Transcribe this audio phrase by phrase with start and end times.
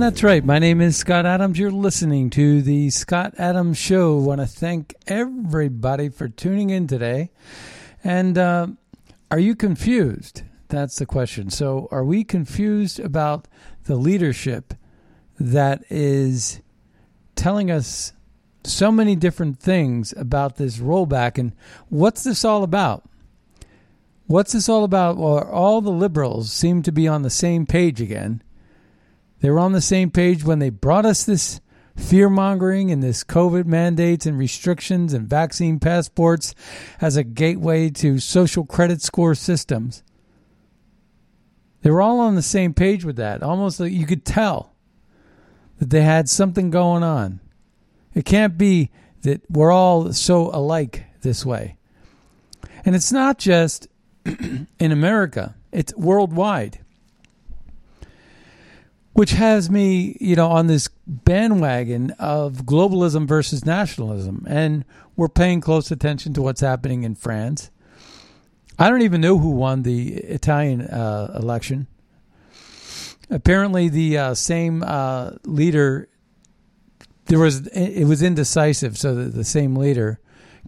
[0.00, 0.42] That's right.
[0.42, 1.58] My name is Scott Adams.
[1.58, 4.18] You're listening to the Scott Adams Show.
[4.18, 7.30] I want to thank everybody for tuning in today.
[8.02, 8.68] And uh,
[9.30, 10.42] are you confused?
[10.68, 11.50] That's the question.
[11.50, 13.46] So, are we confused about
[13.84, 14.72] the leadership
[15.38, 16.62] that is
[17.36, 18.14] telling us
[18.64, 21.36] so many different things about this rollback?
[21.36, 21.52] And
[21.90, 23.04] what's this all about?
[24.26, 25.18] What's this all about?
[25.18, 28.42] Well, all the liberals seem to be on the same page again.
[29.40, 31.60] They were on the same page when they brought us this
[31.96, 36.54] fear mongering and this COVID mandates and restrictions and vaccine passports
[37.00, 40.02] as a gateway to social credit score systems.
[41.82, 43.42] They were all on the same page with that.
[43.42, 44.74] Almost like you could tell
[45.78, 47.40] that they had something going on.
[48.14, 48.90] It can't be
[49.22, 51.76] that we're all so alike this way.
[52.84, 53.88] And it's not just
[54.24, 56.80] in America, it's worldwide
[59.12, 64.46] which has me, you know, on this bandwagon of globalism versus nationalism.
[64.48, 64.84] And
[65.16, 67.70] we're paying close attention to what's happening in France.
[68.78, 71.86] I don't even know who won the Italian uh, election.
[73.28, 76.08] Apparently, the uh, same uh, leader.
[77.26, 80.18] There was it was indecisive, so the, the same leader,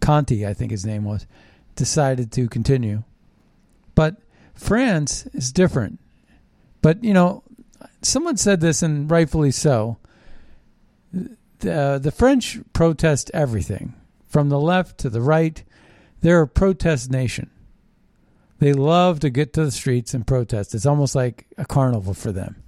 [0.01, 1.27] Conte, I think his name was,
[1.75, 3.03] decided to continue.
[3.95, 4.17] But
[4.55, 5.99] France is different.
[6.83, 7.43] But you know,
[8.03, 9.99] someone said this, and rightfully so.
[11.13, 13.95] The, uh, the French protest everything,
[14.27, 15.63] from the left to the right.
[16.21, 17.51] They're a protest nation.
[18.59, 20.75] They love to get to the streets and protest.
[20.75, 22.63] It's almost like a carnival for them.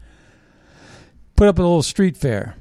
[1.37, 2.57] Put up a little street fair.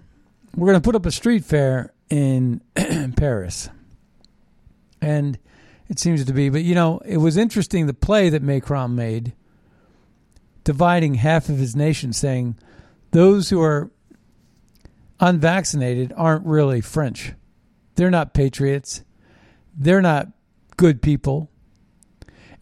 [0.55, 2.61] We're going to put up a street fair in
[3.17, 3.69] Paris.
[5.01, 5.39] And
[5.89, 9.33] it seems to be, but you know, it was interesting the play that Macron made
[10.63, 12.57] dividing half of his nation, saying
[13.11, 13.91] those who are
[15.19, 17.33] unvaccinated aren't really French.
[17.95, 19.03] They're not patriots.
[19.75, 20.27] They're not
[20.77, 21.49] good people.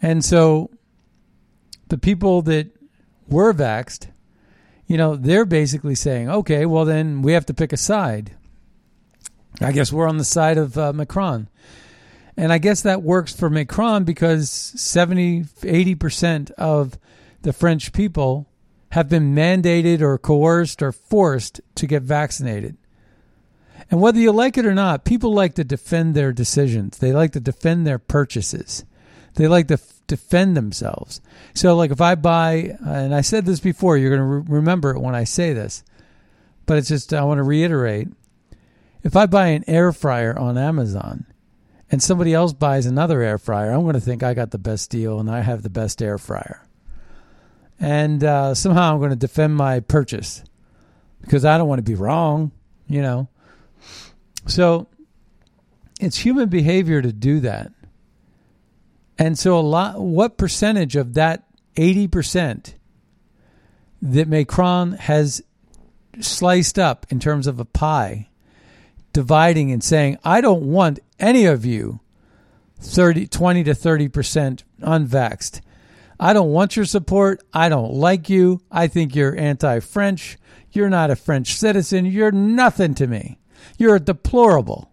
[0.02, 0.72] And so
[1.88, 2.72] the people that
[3.28, 4.10] were vaxed,
[4.88, 8.36] you know, they're basically saying, okay, well, then we have to pick a side.
[9.60, 11.50] I guess we're on the side of uh, Macron.
[12.38, 16.98] And I guess that works for Macron because 70, 80% of
[17.42, 18.48] the French people
[18.92, 22.78] have been mandated or coerced or forced to get vaccinated.
[23.90, 26.98] And whether you like it or not, people like to defend their decisions.
[26.98, 28.86] They like to defend their purchases.
[29.36, 31.22] They like to f- defend themselves.
[31.54, 34.92] So, like if I buy, and I said this before, you're going to re- remember
[34.92, 35.84] it when I say this,
[36.66, 38.10] but it's just, I want to reiterate.
[39.04, 41.26] If I buy an air fryer on Amazon
[41.90, 44.90] and somebody else buys another air fryer, I'm going to think I got the best
[44.92, 46.68] deal and I have the best air fryer
[47.82, 50.44] and uh, somehow I'm going to defend my purchase
[51.22, 52.52] because I don't want to be wrong,
[52.88, 53.28] you know.
[54.46, 54.88] So
[56.00, 57.72] it's human behavior to do that.
[59.18, 61.44] And so a lot what percentage of that
[61.76, 62.76] 80%
[64.04, 65.42] that Macron has
[66.20, 68.30] sliced up in terms of a pie
[69.14, 72.00] dividing and saying I don't want any of you
[72.80, 75.62] 30 20 to 30% unvaxxed
[76.22, 77.44] I don't want your support.
[77.52, 78.62] I don't like you.
[78.72, 80.38] I think you're anti French.
[80.72, 82.06] You're not a French citizen.
[82.06, 83.40] You're nothing to me.
[83.80, 84.92] You're deplorable.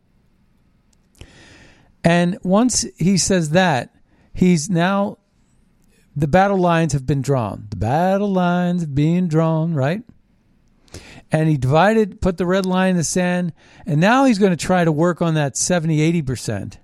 [2.02, 3.94] And once he says that,
[4.32, 5.18] he's now,
[6.16, 7.66] the battle lines have been drawn.
[7.68, 10.02] The battle lines being drawn, right?
[11.30, 13.52] And he divided, put the red line in the sand,
[13.84, 16.78] and now he's going to try to work on that 70, 80%.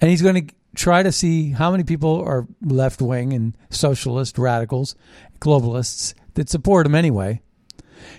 [0.00, 4.38] And he's going to try to see how many people are left wing and socialist
[4.38, 4.94] radicals,
[5.40, 7.40] globalists that support him anyway.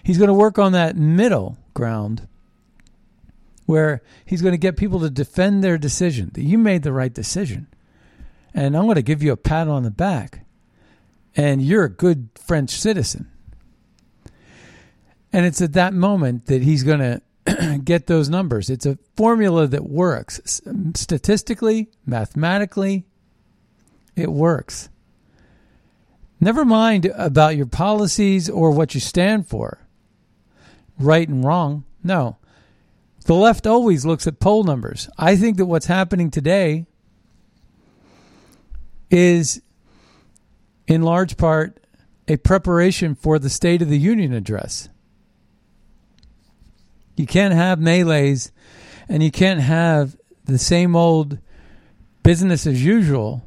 [0.04, 2.28] He's going to work on that middle ground
[3.66, 7.14] where he's going to get people to defend their decision that you made the right
[7.14, 7.68] decision.
[8.54, 10.46] And I'm going to give you a pat on the back.
[11.36, 13.32] And you're a good French citizen.
[15.32, 17.22] And it's at that moment that he's going to
[17.84, 18.70] get those numbers.
[18.70, 20.62] It's a formula that works
[20.96, 23.06] statistically, mathematically.
[24.16, 24.90] It works.
[26.40, 29.80] Never mind about your policies or what you stand for,
[30.98, 31.84] right and wrong.
[32.04, 32.38] No.
[33.26, 35.08] The left always looks at poll numbers.
[35.18, 36.88] I think that what's happening today
[39.12, 39.62] is,
[40.88, 41.80] in large part,
[42.28, 44.90] a preparation for the State of the Union address.
[47.16, 48.52] You can't have melees
[49.08, 50.16] and you can't have
[50.46, 51.38] the same old
[52.24, 53.44] business as usual.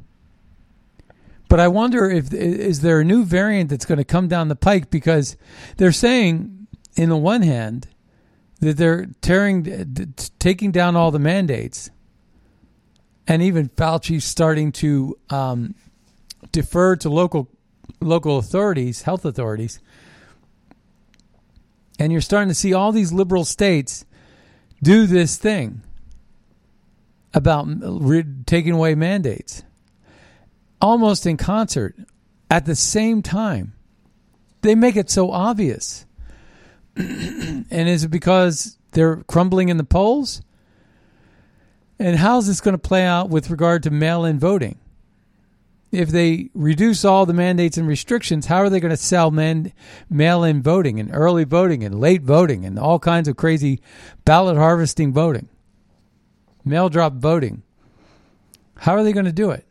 [1.47, 4.55] But I wonder if is there a new variant that's going to come down the
[4.55, 5.37] pike because
[5.77, 7.87] they're saying in the one hand
[8.59, 11.91] that they're tearing taking down all the mandates
[13.27, 15.75] and even Fauci starting to um,
[16.51, 17.49] defer to local
[18.01, 19.79] local authorities, health authorities,
[21.99, 24.05] and you're starting to see all these liberal states
[24.83, 25.81] do this thing
[27.33, 27.67] about
[28.45, 29.63] taking away mandates
[30.81, 31.95] almost in concert
[32.49, 33.73] at the same time.
[34.61, 36.05] They make it so obvious.
[36.95, 40.41] and is it because they're crumbling in the polls?
[41.97, 44.79] And how's this going to play out with regard to mail in voting?
[45.95, 49.73] If they reduce all the mandates and restrictions, how are they going to sell man,
[50.09, 53.81] mail-in voting and early voting and late voting and all kinds of crazy
[54.25, 55.49] ballot harvesting voting,
[56.63, 57.63] mail drop voting?
[58.77, 59.65] How are they going to do it?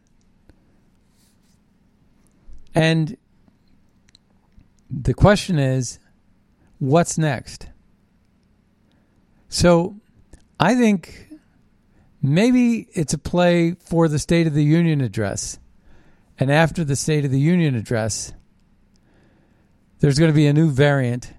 [2.75, 3.17] And
[4.91, 5.99] the question is,
[6.79, 7.69] what's next?
[9.49, 9.97] So,
[10.59, 11.29] I think
[12.21, 15.59] maybe it's a play for the State of the Union address
[16.39, 18.33] and after the State of the Union address,
[20.01, 21.33] there's going to be a new variant.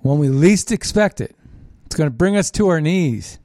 [0.00, 1.36] When we least expect it,
[1.86, 3.38] it's going to bring us to our knees.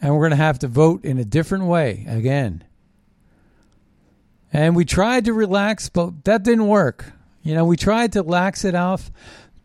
[0.00, 2.62] And we're going to have to vote in a different way again.
[4.52, 7.12] And we tried to relax, but that didn't work.
[7.42, 9.10] You know, we tried to lax it off,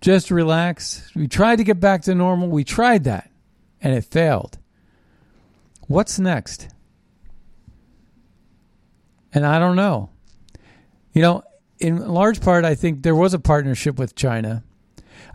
[0.02, 1.10] just relax.
[1.16, 2.50] We tried to get back to normal.
[2.50, 3.30] We tried that,
[3.82, 4.58] and it failed.
[5.88, 6.73] What's next?
[9.34, 10.10] And I don't know.
[11.14, 11.44] You know,
[11.80, 14.64] in large part, I think there was a partnership with China.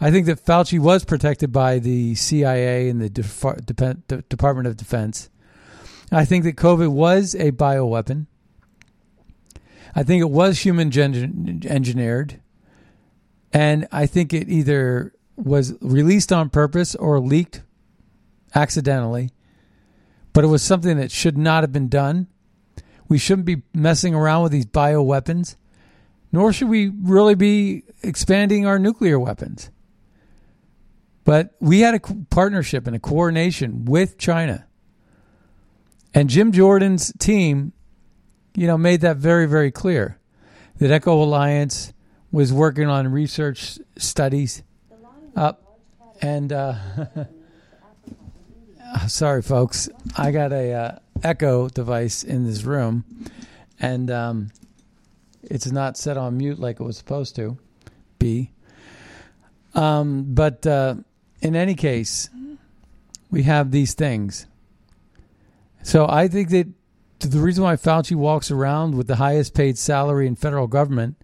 [0.01, 5.31] I think that Fauci was protected by the CIA and the Department of Defense.
[6.13, 8.27] I think that COVID was a bioweapon.
[9.95, 10.89] I think it was human
[11.67, 12.41] engineered.
[13.53, 17.63] And I think it either was released on purpose or leaked
[18.55, 19.31] accidentally.
[20.33, 22.29] But it was something that should not have been done.
[23.09, 25.57] We shouldn't be messing around with these bioweapons,
[26.31, 29.71] nor should we really be expanding our nuclear weapons.
[31.25, 32.01] But we had a
[32.31, 34.67] partnership and a coordination with China.
[36.15, 37.73] And Jim Jordan's team,
[38.55, 40.19] you know, made that very, very clear
[40.79, 41.93] that EcoHealth Alliance
[42.33, 44.63] was working on research studies
[45.37, 45.81] up.
[46.21, 46.77] And uh,
[49.07, 50.73] sorry, folks, I got a.
[50.73, 53.05] Uh, echo device in this room,
[53.81, 54.51] and um,
[55.43, 57.59] it's not set on mute like it was supposed to
[58.19, 58.51] be.
[59.75, 60.97] Um, but uh,
[61.41, 62.31] in any case,
[63.31, 64.47] we have these things.
[65.83, 66.69] So I think that
[67.21, 71.17] the reason why Fauci walks around with the highest paid salary in federal government,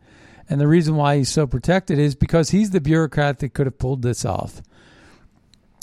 [0.49, 3.79] and the reason why he's so protected is because he's the bureaucrat that could have
[3.79, 4.63] pulled this off.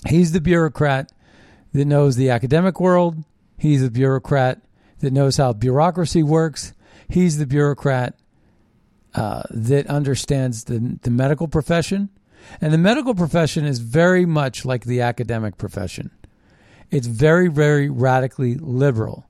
[0.08, 1.12] He's the bureaucrat
[1.74, 3.24] that knows the academic world,
[3.62, 4.60] He's a bureaucrat
[5.01, 6.74] that knows how bureaucracy works.
[7.08, 8.15] He's the bureaucrat
[9.13, 12.10] uh, that understands the, the medical profession.
[12.60, 16.10] And the medical profession is very much like the academic profession.
[16.89, 19.30] It's very, very radically liberal.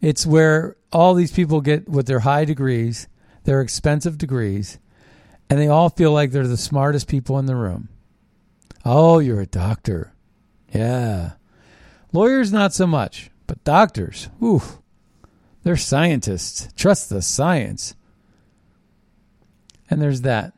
[0.00, 3.06] It's where all these people get with their high degrees,
[3.44, 4.80] their expensive degrees,
[5.48, 7.90] and they all feel like they're the smartest people in the room.
[8.84, 10.14] Oh, you're a doctor.
[10.74, 11.34] Yeah.
[12.12, 14.62] Lawyers, not so much, but doctors, ooh,
[15.62, 16.68] they're scientists.
[16.76, 17.94] Trust the science.
[19.88, 20.52] And there's that.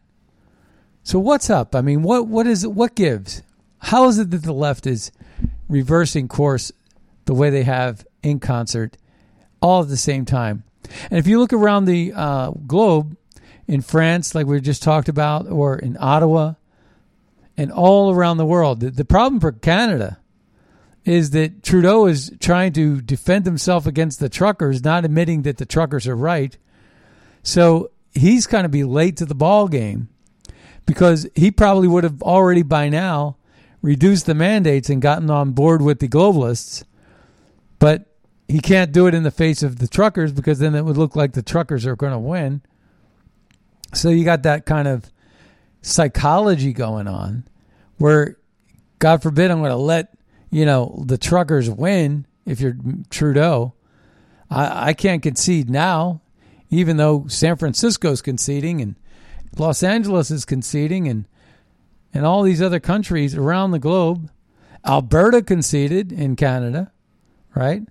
[1.02, 1.74] So what's up?
[1.74, 2.66] I mean, what what is?
[2.66, 3.42] What gives?
[3.78, 5.10] How is it that the left is
[5.68, 6.72] reversing course
[7.24, 8.96] the way they have in concert,
[9.62, 10.64] all at the same time?
[11.10, 13.16] And if you look around the uh, globe,
[13.68, 16.54] in France, like we just talked about, or in Ottawa,
[17.56, 20.18] and all around the world, the, the problem for Canada
[21.08, 25.66] is that Trudeau is trying to defend himself against the truckers, not admitting that the
[25.66, 26.56] truckers are right.
[27.42, 30.08] So he's kind of be late to the ball game
[30.86, 33.36] because he probably would have already by now
[33.82, 36.84] reduced the mandates and gotten on board with the globalists.
[37.78, 38.06] But
[38.48, 41.14] he can't do it in the face of the truckers because then it would look
[41.14, 42.62] like the truckers are going to win.
[43.94, 45.10] So you got that kind of
[45.82, 47.46] psychology going on
[47.98, 48.36] where,
[48.98, 50.17] God forbid, I'm going to let,
[50.50, 52.76] you know, the truckers win if you're
[53.10, 53.74] Trudeau.
[54.50, 56.22] I, I can't concede now,
[56.70, 58.96] even though San Francisco's conceding and
[59.56, 61.26] Los Angeles is conceding and
[62.14, 64.30] and all these other countries around the globe.
[64.86, 66.92] Alberta conceded in Canada,
[67.54, 67.82] right?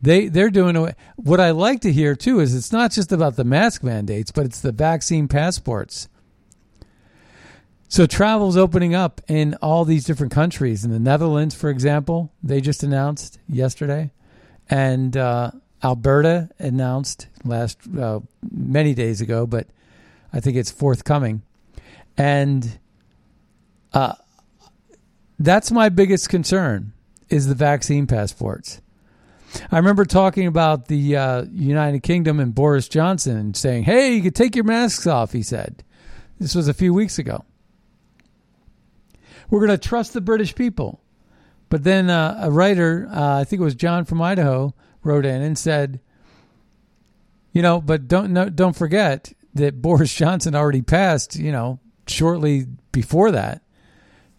[0.00, 0.94] They they're doing away.
[1.16, 4.46] What I like to hear too is it's not just about the mask mandates, but
[4.46, 6.08] it's the vaccine passports.
[7.88, 10.84] So travel's opening up in all these different countries.
[10.84, 14.10] In the Netherlands, for example, they just announced yesterday,
[14.68, 15.52] and uh,
[15.82, 19.66] Alberta announced last uh, many days ago, but
[20.32, 21.42] I think it's forthcoming,
[22.16, 22.78] and
[23.94, 24.14] uh,
[25.38, 26.92] that's my biggest concern
[27.30, 28.82] is the vaccine passports
[29.70, 34.32] I remember talking about the uh, United Kingdom and Boris Johnson saying, "Hey, you can
[34.32, 35.82] take your masks off." He said,
[36.38, 37.44] "This was a few weeks ago."
[39.50, 41.00] We're going to trust the British people,
[41.68, 45.42] but then uh, a writer, uh, I think it was John from Idaho, wrote in
[45.42, 46.00] and said,
[47.52, 51.36] "You know, but don't no, don't forget that Boris Johnson already passed.
[51.36, 53.62] You know, shortly before that,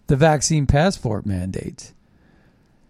[0.08, 1.94] the vaccine passport mandate."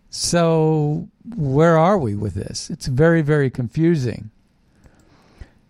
[0.09, 2.69] So, where are we with this?
[2.69, 4.31] It's very, very confusing.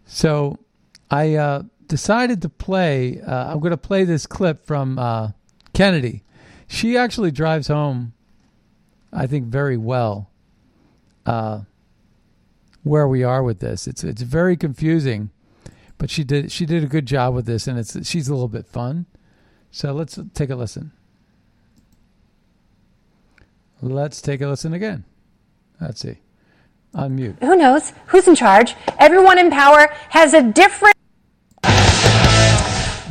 [0.06, 0.58] So,
[1.12, 3.20] I uh, decided to play.
[3.22, 5.32] Uh, I'm going to play this clip from uh,
[5.74, 6.24] Kennedy.
[6.70, 8.14] She actually drives home,
[9.12, 10.30] I think, very well.
[11.26, 11.62] Uh,
[12.84, 15.32] where we are with this, it's it's very confusing,
[15.98, 18.48] but she did she did a good job with this, and it's she's a little
[18.48, 19.08] bit fun.
[19.72, 20.92] So let's take a listen.
[23.82, 25.06] Let's take a listen again.
[25.82, 26.18] Let's see.
[26.94, 27.42] Unmute.
[27.42, 27.94] Who knows?
[28.08, 28.76] Who's in charge?
[29.00, 30.96] Everyone in power has a different.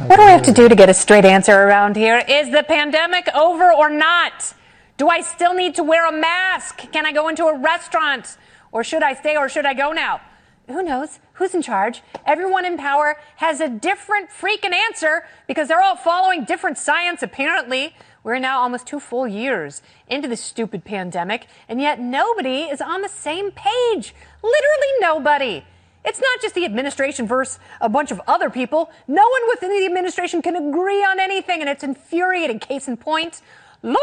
[0.09, 2.25] What do I have to do to get a straight answer around here?
[2.27, 4.55] Is the pandemic over or not?
[4.97, 6.79] Do I still need to wear a mask?
[6.93, 8.39] Can I go into a restaurant?
[8.73, 10.23] Or should I stay or should I go now?
[10.69, 11.19] Who knows?
[11.35, 12.01] Who's in charge?
[12.25, 17.95] Everyone in power has a different freaking answer because they're all following different science, apparently.
[18.25, 23.03] We're now almost two full years into this stupid pandemic, and yet nobody is on
[23.03, 24.15] the same page.
[24.43, 25.65] Literally nobody.
[26.05, 28.91] It's not just the administration versus a bunch of other people.
[29.07, 32.59] No one within the administration can agree on anything, and it's infuriating.
[32.61, 33.43] Case in point,
[33.83, 33.99] Lord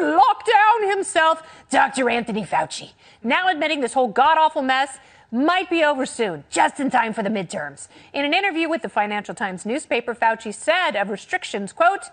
[0.00, 2.10] Lockdown himself, Dr.
[2.10, 4.98] Anthony Fauci, now admitting this whole god awful mess
[5.32, 7.88] might be over soon, just in time for the midterms.
[8.12, 12.10] In an interview with the Financial Times newspaper, Fauci said of restrictions, quote,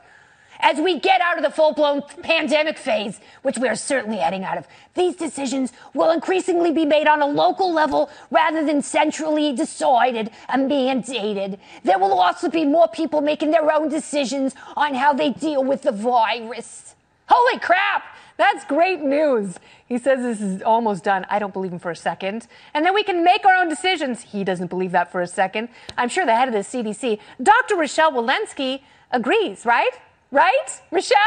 [0.63, 4.43] as we get out of the full blown pandemic phase, which we are certainly heading
[4.43, 4.65] out of,
[4.95, 10.71] these decisions will increasingly be made on a local level rather than centrally decided and
[10.71, 11.59] mandated.
[11.83, 15.81] There will also be more people making their own decisions on how they deal with
[15.83, 16.95] the virus.
[17.27, 18.03] Holy crap!
[18.37, 19.59] That's great news.
[19.85, 21.25] He says this is almost done.
[21.29, 22.47] I don't believe him for a second.
[22.73, 24.21] And then we can make our own decisions.
[24.21, 25.69] He doesn't believe that for a second.
[25.97, 27.75] I'm sure the head of the CDC, Dr.
[27.75, 29.91] Rochelle Walensky, agrees, right?
[30.33, 30.81] Right?
[30.91, 31.19] Michelle?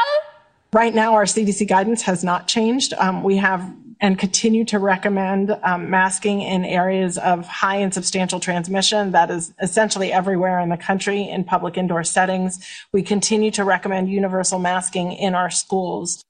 [0.73, 2.93] Right now, our CDC guidance has not changed.
[2.95, 8.41] Um, we have and continue to recommend um, masking in areas of high and substantial
[8.41, 9.13] transmission.
[9.13, 12.59] That is essentially everywhere in the country in public indoor settings.
[12.93, 16.25] We continue to recommend universal masking in our schools.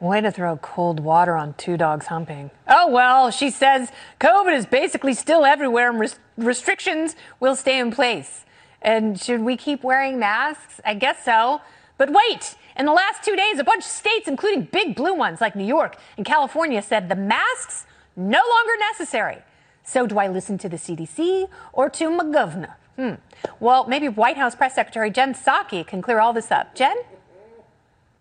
[0.00, 2.50] Way to throw cold water on two dogs humping.
[2.66, 7.90] Oh, well, she says COVID is basically still everywhere and res- restrictions will stay in
[7.92, 8.44] place.
[8.82, 10.80] And should we keep wearing masks?
[10.84, 11.60] I guess so.
[11.98, 15.40] But wait, in the last two days, a bunch of states, including big blue ones
[15.40, 17.84] like New York and California, said the masks
[18.16, 19.38] no longer necessary.
[19.82, 22.72] So, do I listen to the CDC or to McGovern?
[22.96, 23.14] Hmm.
[23.60, 26.74] Well, maybe White House Press Secretary Jen Psaki can clear all this up.
[26.74, 26.96] Jen?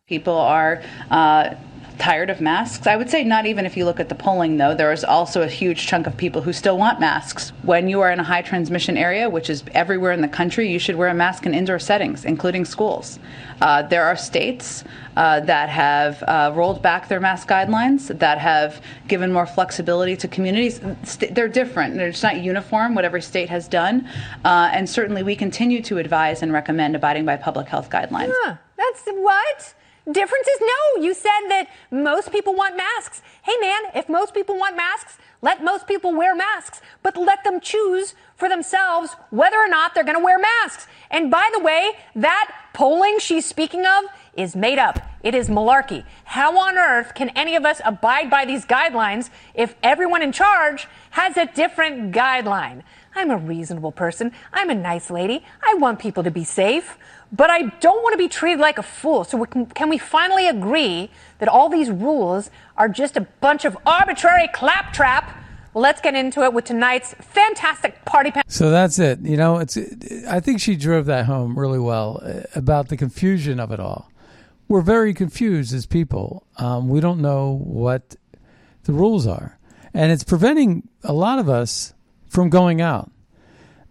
[0.08, 1.56] People are uh,
[2.00, 2.88] tired of masks.
[2.88, 4.74] I would say not even if you look at the polling, though.
[4.74, 7.52] There is also a huge chunk of people who still want masks.
[7.64, 10.80] When you are in a high transmission area, which is everywhere in the country, you
[10.80, 13.20] should wear a mask in indoor settings, including schools.
[13.62, 14.86] Uh, there are states
[15.18, 20.28] uh, that have uh, rolled back their mask guidelines, that have given more flexibility to
[20.28, 20.80] communities.
[21.04, 21.96] St- they're different.
[21.96, 24.08] They're not uniform, what every state has done.
[24.46, 28.32] Uh, and certainly we continue to advise and recommend abiding by public health guidelines.
[28.44, 29.74] Huh, that's what?
[30.12, 31.04] Difference is no.
[31.04, 33.22] You said that most people want masks.
[33.44, 37.60] Hey, man, if most people want masks, let most people wear masks, but let them
[37.60, 40.88] choose for themselves whether or not they're going to wear masks.
[41.12, 45.00] And by the way, that polling she's speaking of is made up.
[45.22, 46.06] It is malarkey.
[46.24, 50.88] How on earth can any of us abide by these guidelines if everyone in charge
[51.12, 52.84] has a different guideline?
[53.16, 54.32] I'm a reasonable person.
[54.54, 55.44] I'm a nice lady.
[55.62, 56.98] I want people to be safe.
[57.32, 59.24] But I don't want to be treated like a fool.
[59.24, 63.66] So we can, can we finally agree that all these rules are just a bunch
[63.66, 65.36] of arbitrary claptrap?
[65.76, 68.46] Let's get into it with tonight's fantastic party panel.
[68.48, 69.20] So that's it.
[69.22, 69.78] You know, it's.
[70.28, 74.12] I think she drove that home really well uh, about the confusion of it all.
[74.68, 76.46] We're very confused as people.
[76.58, 78.16] Um, we don't know what
[78.84, 79.60] the rules are,
[79.94, 81.94] and it's preventing a lot of us
[82.28, 83.12] from going out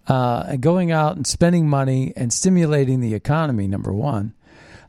[0.08, 4.34] uh, and going out and spending money and stimulating the economy, number one.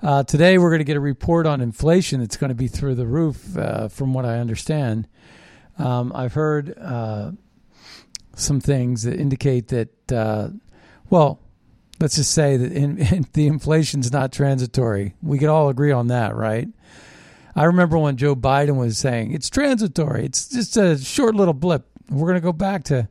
[0.02, 2.96] Uh, today, we're going to get a report on inflation that's going to be through
[2.96, 5.08] the roof, uh, from what I understand.
[5.78, 7.32] Um, I've heard uh,
[8.36, 10.50] some things that indicate that, uh,
[11.10, 11.42] well,
[12.00, 15.16] let's just say that in, in the inflation's not transitory.
[15.22, 16.70] We could all agree on that, right?
[17.56, 21.86] I remember when Joe Biden was saying it's transitory, it's just a short little blip.
[22.10, 23.10] We're going to go back to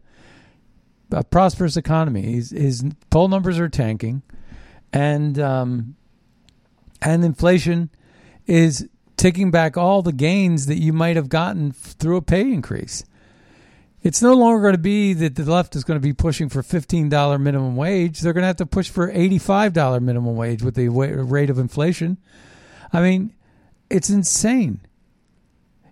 [1.11, 2.33] a prosperous economy.
[2.33, 4.23] His, his poll numbers are tanking,
[4.93, 5.97] and um,
[7.01, 7.91] and inflation
[8.47, 13.05] is taking back all the gains that you might have gotten through a pay increase.
[14.01, 16.63] It's no longer going to be that the left is going to be pushing for
[16.63, 18.21] $15 minimum wage.
[18.21, 22.17] They're going to have to push for $85 minimum wage with the rate of inflation.
[22.93, 23.35] I mean,
[23.91, 24.81] it's insane.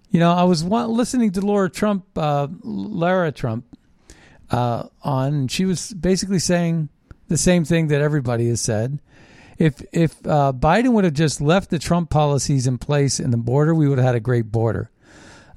[0.08, 3.76] You know, I was listening to Laura Trump, uh, Lara Trump,
[4.50, 6.88] uh, on, she was basically saying
[7.28, 9.00] the same thing that everybody has said.
[9.58, 13.36] If if uh, Biden would have just left the Trump policies in place in the
[13.38, 14.90] border, we would have had a great border.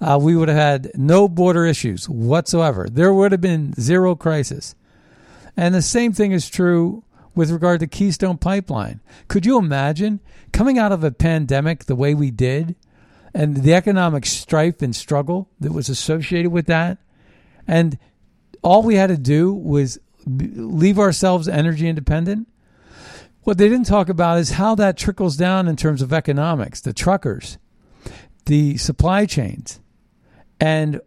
[0.01, 2.87] Uh, we would have had no border issues whatsoever.
[2.89, 4.75] There would have been zero crisis.
[5.57, 7.03] And the same thing is true
[7.35, 9.01] with regard to Keystone Pipeline.
[9.27, 10.21] Could you imagine
[10.53, 12.75] coming out of a pandemic the way we did
[13.33, 16.99] and the economic strife and struggle that was associated with that?
[17.67, 17.97] And
[18.61, 22.47] all we had to do was leave ourselves energy independent.
[23.43, 26.93] What they didn't talk about is how that trickles down in terms of economics, the
[26.93, 27.57] truckers,
[28.45, 29.79] the supply chains,
[30.59, 31.01] and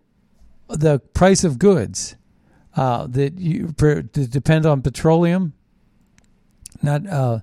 [0.69, 2.17] the price of goods
[2.75, 5.53] uh, that you that depend on petroleum,
[6.83, 7.41] not uh,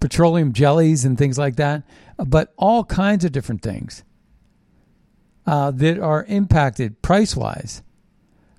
[0.00, 1.84] petroleum jellies and things like that,
[2.18, 4.02] but all kinds of different things
[5.46, 7.82] uh, that are impacted price wise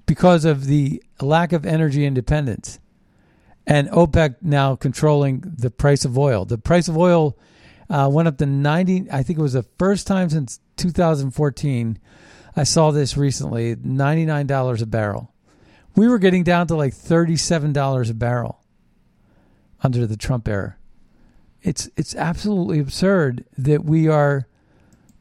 [0.06, 2.80] because of the lack of energy independence
[3.68, 6.46] and OPEC now controlling the price of oil.
[6.46, 7.38] The price of oil
[7.90, 12.00] uh, went up to 90, I think it was the first time since 2014.
[12.56, 15.34] I saw this recently $99 a barrel.
[15.96, 18.62] We were getting down to like $37 a barrel
[19.82, 20.78] under the Trump era.
[21.62, 24.48] It's, it's absolutely absurd that we are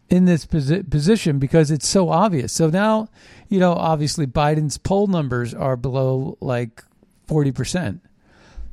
[0.08, 2.52] in this posi- position because it's so obvious.
[2.52, 3.08] So now,
[3.48, 6.82] you know, obviously Biden's poll numbers are below like
[7.28, 8.00] 40%.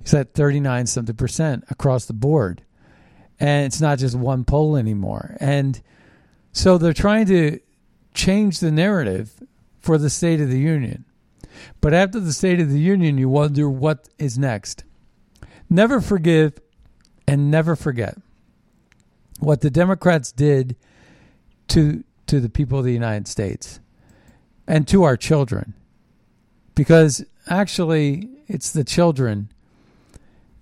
[0.02, 2.64] He's at 39 something percent across the board.
[3.40, 5.38] And it's not just one poll anymore.
[5.40, 5.82] And
[6.52, 7.60] so they're trying to
[8.14, 9.32] change the narrative
[9.80, 11.06] for the State of the Union.
[11.80, 14.84] But after the State of the Union, you wonder what is next.
[15.70, 16.60] Never forgive
[17.28, 18.18] and never forget
[19.40, 20.76] what the Democrats did
[21.72, 23.80] to to the people of the United States
[24.68, 25.74] and to our children.
[26.76, 29.50] Because actually it's the children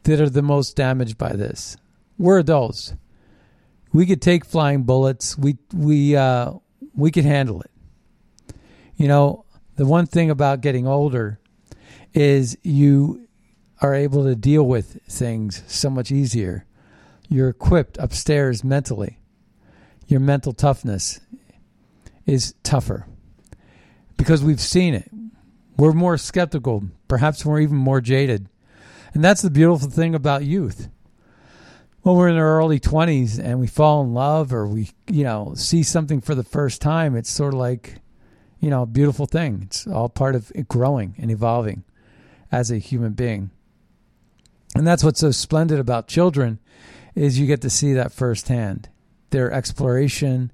[0.04, 1.78] that are the most damaged by this.
[2.18, 2.94] We're adults.
[3.92, 5.38] We could take flying bullets.
[5.38, 6.54] We we uh,
[6.96, 7.72] we could handle it.
[8.96, 9.46] You know,
[9.78, 11.40] the one thing about getting older
[12.14, 13.28] is you
[13.82, 16.66] are able to deal with things so much easier.
[17.30, 19.19] You're equipped upstairs mentally
[20.10, 21.22] your mental toughness
[22.26, 23.06] is tougher.
[24.18, 25.10] because we've seen it.
[25.78, 26.84] We're more skeptical.
[27.08, 28.50] Perhaps we're even more jaded.
[29.14, 30.90] And that's the beautiful thing about youth.
[32.02, 35.54] When we're in our early 20s and we fall in love or we, you know,
[35.56, 38.02] see something for the first time, it's sort of like,
[38.60, 39.62] you know, a beautiful thing.
[39.64, 41.86] It's all part of growing and evolving
[42.52, 43.52] as a human being.
[44.76, 46.60] And that's what's so splendid about children
[47.16, 48.90] is you get to see that firsthand.
[49.32, 50.52] Their exploration,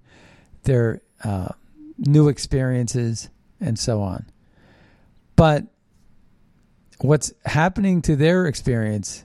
[0.64, 1.50] their uh,
[1.98, 4.26] new experiences, and so on.
[5.36, 5.66] But
[7.00, 9.24] what's happening to their experience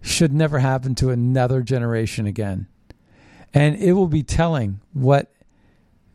[0.00, 2.66] should never happen to another generation again.
[3.54, 5.32] And it will be telling what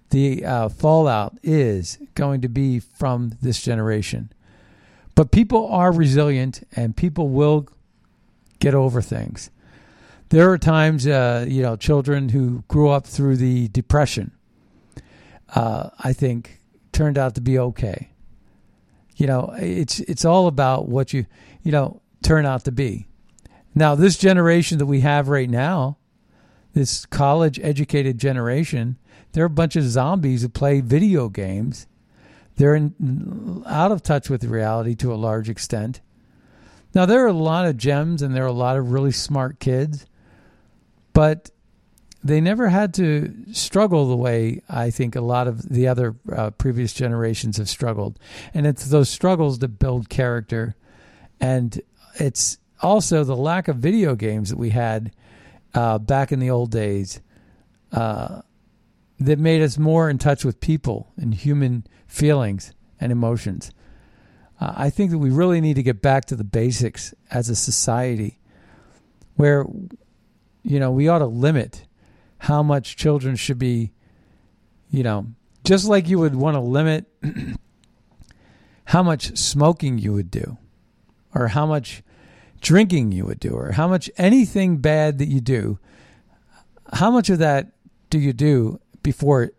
[0.10, 4.32] the uh, fallout is going to be from this generation.
[5.16, 7.68] But people are resilient and people will
[8.60, 9.50] get over things.
[10.30, 14.32] There are times, uh, you know, children who grew up through the Depression,
[15.56, 16.60] uh, I think,
[16.92, 18.10] turned out to be okay.
[19.16, 21.26] You know, it's it's all about what you
[21.64, 23.08] you know turn out to be.
[23.74, 25.98] Now, this generation that we have right now,
[26.74, 28.98] this college educated generation,
[29.32, 31.88] they're a bunch of zombies who play video games.
[32.56, 36.02] They're in, out of touch with reality to a large extent.
[36.96, 39.60] Now, there are a lot of gems and there are a lot of really smart
[39.60, 40.08] kids,
[41.18, 41.50] but
[42.24, 46.52] they never had to struggle the way I think a lot of the other uh,
[46.52, 48.20] previous generations have struggled.
[48.54, 50.76] And it's those struggles that build character.
[51.40, 51.82] And
[52.20, 55.12] it's also the lack of video games that we had
[55.74, 57.20] uh, back in the old days
[57.94, 58.44] uh,
[59.20, 63.72] that made us more in touch with people and human feelings and emotions.
[64.62, 67.56] Uh, I think that we really need to get back to the basics as a
[67.56, 68.38] society
[69.36, 69.66] where,
[70.68, 71.86] you know, we ought to limit
[72.40, 73.92] how much children should be,
[74.90, 75.28] you know,
[75.64, 77.06] just like you would want to limit
[78.86, 80.58] how much smoking you would do
[81.34, 82.04] or how much
[82.62, 85.80] drinking you would do or how much anything bad that you do
[86.94, 87.72] how much of that
[88.10, 89.52] do you do before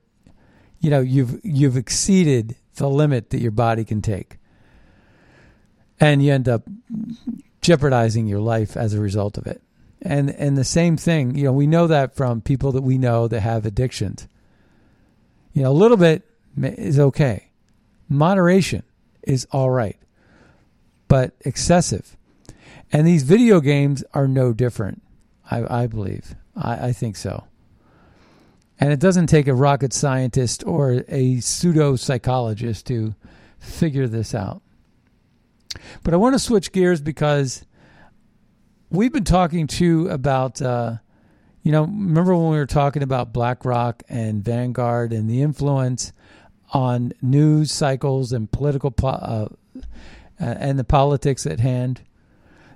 [0.80, 4.38] you know you've you've exceeded the limit that your body can take?
[6.00, 6.62] And you end up
[7.60, 9.60] jeopardizing your life as a result of it
[10.02, 13.28] and and the same thing you know we know that from people that we know
[13.28, 14.28] that have addictions.
[15.52, 16.22] You know a little bit
[16.56, 17.50] is okay.
[18.08, 18.82] Moderation
[19.22, 19.98] is all right
[21.08, 22.16] but excessive.
[22.92, 25.02] And these video games are no different
[25.50, 26.34] i, I believe.
[26.54, 27.44] I, I think so.
[28.78, 33.14] And it doesn't take a rocket scientist or a pseudo psychologist to
[33.58, 34.62] figure this out.
[36.04, 37.64] But i want to switch gears because
[38.90, 40.96] we've been talking too about, uh,
[41.62, 46.12] you know, remember when we were talking about BlackRock and Vanguard and the influence
[46.72, 49.48] on news cycles and political po- uh,
[50.38, 52.02] and the politics at hand,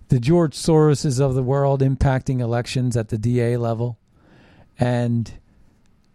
[0.09, 3.99] the George Soroses of the world impacting elections at the DA level,
[4.79, 5.33] and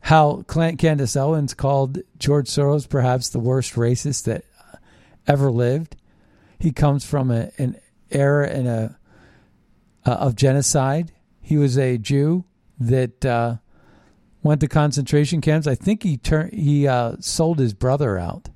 [0.02, 4.46] how Candace Owens called George Soros perhaps the worst racist that
[5.28, 5.96] ever lived.
[6.60, 7.78] He comes from a, an
[8.10, 8.97] era and a
[10.08, 11.12] uh, of genocide.
[11.42, 12.46] He was a Jew
[12.80, 13.58] that uh,
[14.42, 15.68] went to concentration camps.
[15.68, 18.50] I think he turned he uh, sold his brother out,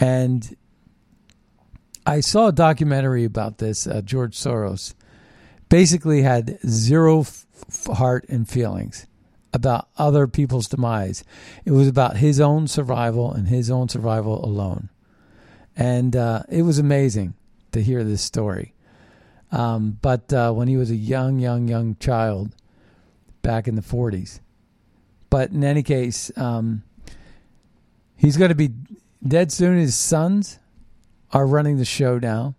[0.00, 0.56] and
[2.06, 3.86] I saw a documentary about this.
[3.86, 4.94] Uh, George Soros
[5.68, 7.46] basically had zero f-
[7.94, 9.06] heart and feelings
[9.54, 11.24] about other people's demise.
[11.64, 14.88] It was about his own survival and his own survival alone,
[15.76, 17.34] and uh, it was amazing
[17.72, 18.71] to hear this story.
[19.52, 22.56] Um, but uh, when he was a young, young, young child
[23.42, 24.40] back in the 40s.
[25.28, 26.82] But in any case, um,
[28.16, 28.70] he's going to be
[29.26, 29.78] dead soon.
[29.78, 30.58] His sons
[31.32, 32.54] are running the show now.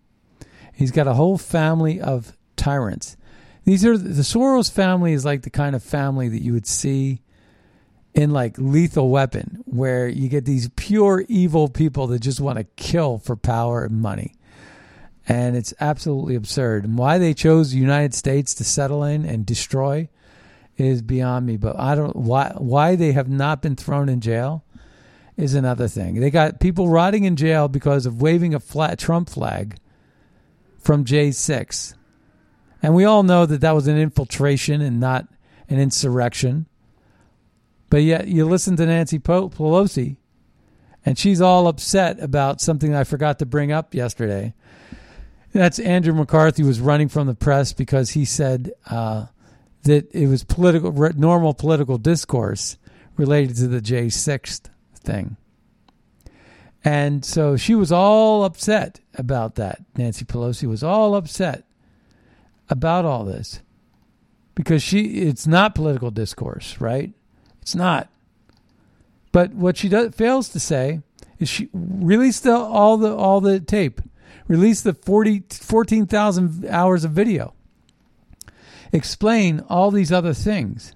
[0.74, 3.18] He's got a whole family of tyrants.
[3.66, 7.22] These are the Soros family is like the kind of family that you would see
[8.14, 12.66] in like Lethal Weapon, where you get these pure evil people that just want to
[12.76, 14.34] kill for power and money
[15.28, 16.84] and it's absolutely absurd.
[16.84, 20.10] And why they chose the United States to settle in and destroy
[20.78, 21.58] is beyond me.
[21.58, 24.64] But I don't why why they have not been thrown in jail
[25.38, 26.20] is another thing.
[26.20, 29.78] They got people rotting in jail because of waving a flat Trump flag
[30.78, 31.96] from J6.
[32.82, 35.28] And we all know that that was an infiltration and not
[35.70, 36.68] an insurrection.
[37.90, 40.18] But yet you listen to Nancy Pelosi
[41.06, 44.54] and she's all upset about something I forgot to bring up yesterday
[45.54, 49.28] that's Andrew McCarthy was running from the press because he said uh,
[49.84, 52.78] that it was political, normal political discourse
[53.18, 55.38] related to the J6th thing.
[56.84, 59.82] And so she was all upset about that.
[59.96, 61.64] Nancy Pelosi was all upset
[62.70, 63.62] about all this
[64.56, 67.14] because she it's not political discourse, right?
[67.62, 68.10] It's not.
[69.32, 71.02] But what she does, fails to say
[71.40, 74.02] is she released the, all the all the tape,
[74.48, 77.54] released the 40, 14,000 hours of video.
[78.92, 80.94] Explain all these other things.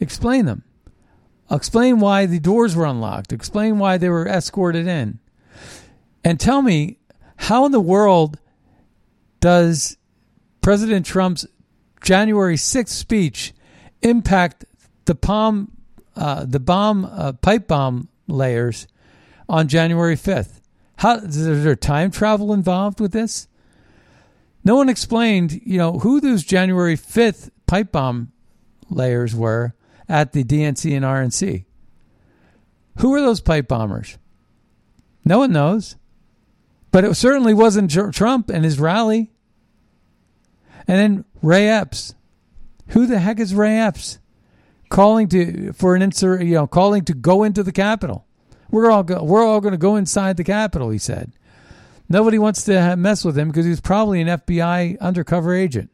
[0.00, 0.64] Explain them.
[1.50, 3.32] Explain why the doors were unlocked.
[3.32, 5.20] Explain why they were escorted in.
[6.24, 6.98] And tell me
[7.36, 8.40] how in the world
[9.40, 9.96] does
[10.60, 11.46] President Trump's
[12.02, 13.54] January 6th speech
[14.02, 14.64] impact
[15.04, 15.70] the palm
[16.16, 18.88] uh, the bomb uh, pipe bomb layers
[19.48, 20.60] on January 5th?
[20.96, 23.48] How is there time travel involved with this?
[24.64, 28.32] No one explained, you know, who those January 5th pipe bomb
[28.90, 29.74] layers were
[30.08, 31.64] at the DNC and RNC.
[32.98, 34.18] Who were those pipe bombers?
[35.24, 35.96] No one knows.
[36.90, 39.30] But it certainly wasn't Trump and his rally.
[40.88, 42.14] And then Ray Epps.
[42.88, 44.18] Who the heck is Ray Epps?
[44.88, 48.25] Calling to for an insur, you know, calling to go into the Capitol.
[48.70, 50.90] We're all go, we're all going to go inside the Capitol.
[50.90, 51.32] He said.
[52.08, 55.90] Nobody wants to mess with him because he's probably an FBI undercover agent.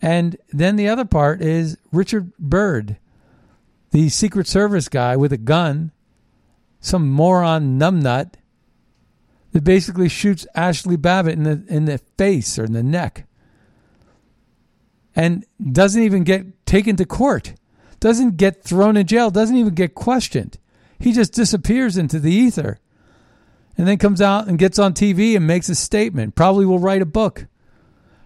[0.00, 2.96] And then the other part is Richard Byrd,
[3.90, 5.92] the Secret Service guy with a gun,
[6.80, 8.34] some moron numbnut
[9.52, 13.26] that basically shoots Ashley Babbitt in the in the face or in the neck.
[15.14, 17.54] And doesn't even get taken to court.
[17.98, 20.58] Doesn't get thrown in jail, doesn't even get questioned.
[20.98, 22.78] He just disappears into the ether.
[23.78, 26.34] And then comes out and gets on TV and makes a statement.
[26.34, 27.46] Probably will write a book.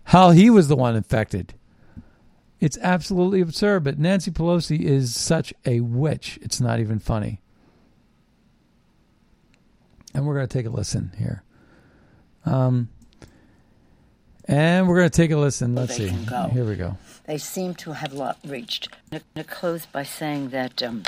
[0.04, 1.54] How he was the one infected.
[2.60, 6.38] It's absolutely absurd, but Nancy Pelosi is such a witch.
[6.42, 7.40] It's not even funny.
[10.14, 11.42] And we're going to take a listen here.
[12.44, 12.88] Um,
[14.44, 15.74] and we're going to take a listen.
[15.74, 16.08] Let's see.
[16.08, 16.98] Here we go.
[17.24, 18.12] They seem to have
[18.44, 18.88] reached.
[19.12, 21.04] I'm going to close by saying that um,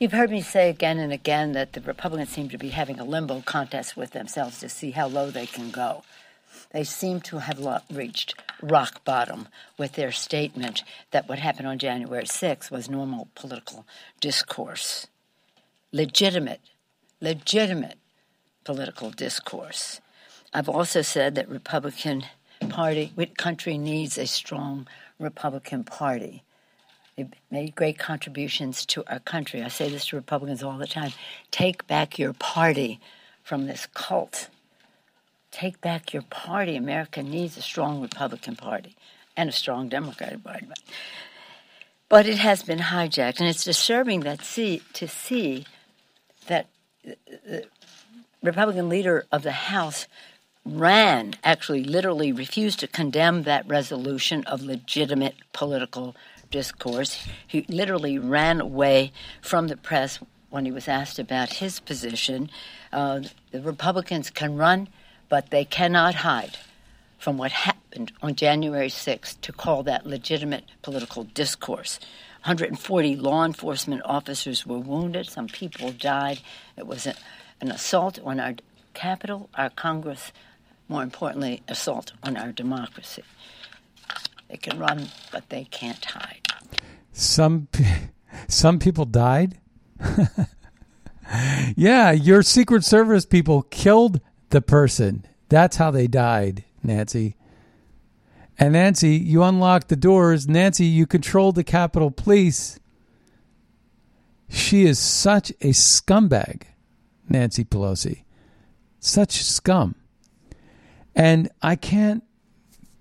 [0.00, 3.04] you've heard me say again and again that the Republicans seem to be having a
[3.04, 6.02] limbo contest with themselves to see how low they can go.
[6.72, 12.24] They seem to have reached rock bottom with their statement that what happened on January
[12.24, 13.84] 6th was normal political
[14.20, 15.06] discourse.
[15.92, 16.60] Legitimate,
[17.20, 17.98] legitimate
[18.64, 20.00] political discourse.
[20.54, 22.24] I've also said that Republican
[22.68, 24.86] Party, country needs a strong
[25.18, 26.42] Republican Party.
[27.50, 29.62] Made great contributions to our country.
[29.62, 31.12] I say this to Republicans all the time.
[31.50, 33.00] Take back your party
[33.42, 34.48] from this cult
[35.50, 36.76] take back your party.
[36.76, 38.96] America needs a strong Republican Party
[39.36, 40.66] and a strong Democratic Party.
[42.08, 45.66] But it has been hijacked, and it's disturbing that see to see
[46.46, 46.66] that
[47.04, 47.66] the
[48.42, 50.06] Republican leader of the House
[50.64, 56.16] ran, actually, literally refused to condemn that resolution of legitimate political
[56.50, 57.26] discourse.
[57.46, 60.18] He literally ran away from the press
[60.50, 62.50] when he was asked about his position.
[62.92, 63.20] Uh,
[63.52, 64.88] the Republicans can run
[65.30, 66.58] but they cannot hide
[67.16, 71.98] from what happened on January 6th to call that legitimate political discourse.
[72.44, 76.40] 140 law enforcement officers were wounded, some people died.
[76.76, 77.14] It was a,
[77.60, 78.54] an assault on our
[78.92, 80.32] Capitol, our Congress,
[80.88, 83.22] more importantly, assault on our democracy.
[84.50, 86.40] They can run, but they can't hide.
[87.12, 87.68] Some
[88.48, 89.58] some people died.
[91.76, 95.24] yeah, your Secret Service people killed the person.
[95.48, 97.36] That's how they died, Nancy.
[98.58, 100.48] And Nancy, you unlocked the doors.
[100.48, 102.80] Nancy, you controlled the Capitol Police.
[104.48, 106.62] She is such a scumbag,
[107.28, 108.24] Nancy Pelosi.
[108.98, 109.94] Such scum.
[111.14, 112.24] And I can't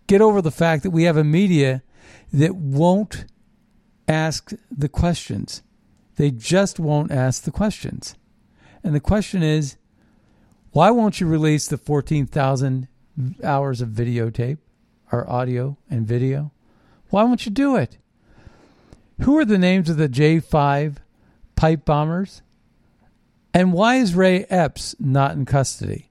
[0.10, 1.84] get over the fact that we have a media
[2.34, 3.26] that won't
[4.08, 5.62] ask the questions.
[6.16, 8.16] They just won't ask the questions.
[8.84, 9.78] And the question is
[10.72, 12.88] why won't you release the 14,000
[13.44, 14.58] hours of videotape
[15.12, 16.52] or audio and video?
[17.12, 18.00] Why won't you do it?
[19.22, 20.98] Who are the names of the J5
[21.56, 22.42] pipe bombers?
[23.54, 26.10] And why is Ray Epps not in custody?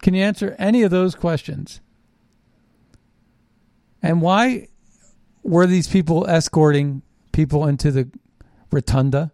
[0.00, 1.80] Can you answer any of those questions?
[4.02, 4.68] And why
[5.42, 8.10] were these people escorting people into the
[8.70, 9.32] rotunda?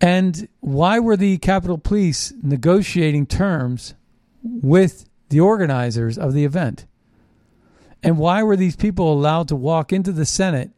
[0.00, 3.94] And why were the Capitol Police negotiating terms
[4.42, 6.86] with the organizers of the event?
[8.02, 10.70] And why were these people allowed to walk into the Senate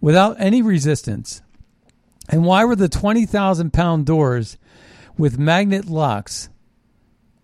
[0.00, 1.42] without any resistance
[2.28, 4.56] And why were the 20,000 pound doors
[5.18, 6.48] with magnet locks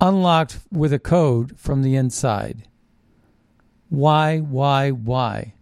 [0.00, 2.67] unlocked with a code from the inside?
[3.88, 5.54] Why, why, why?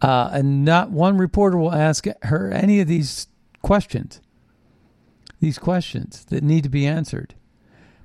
[0.00, 3.28] Uh, and not one reporter will ask her any of these
[3.62, 4.20] questions.
[5.40, 7.34] These questions that need to be answered.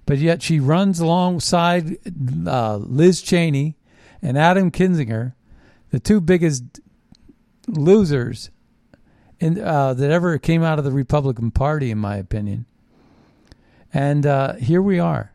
[0.05, 1.97] But yet she runs alongside
[2.45, 3.77] uh, Liz Cheney
[4.21, 5.33] and Adam Kinzinger,
[5.91, 6.63] the two biggest
[7.67, 8.51] losers
[9.39, 12.65] in, uh, that ever came out of the Republican Party, in my opinion.
[13.93, 15.31] And uh, here we are.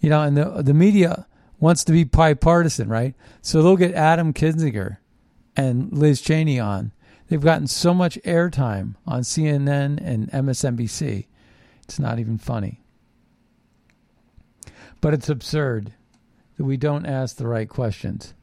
[0.00, 1.26] You know, and the, the media
[1.60, 3.14] wants to be bipartisan, right?
[3.42, 4.98] So they'll get Adam Kinzinger
[5.56, 6.92] and Liz Cheney on.
[7.28, 11.26] They've gotten so much airtime on CNN and MSNBC.
[11.82, 12.80] It's not even funny.
[15.00, 15.92] But it's absurd
[16.56, 18.34] that we don't ask the right questions.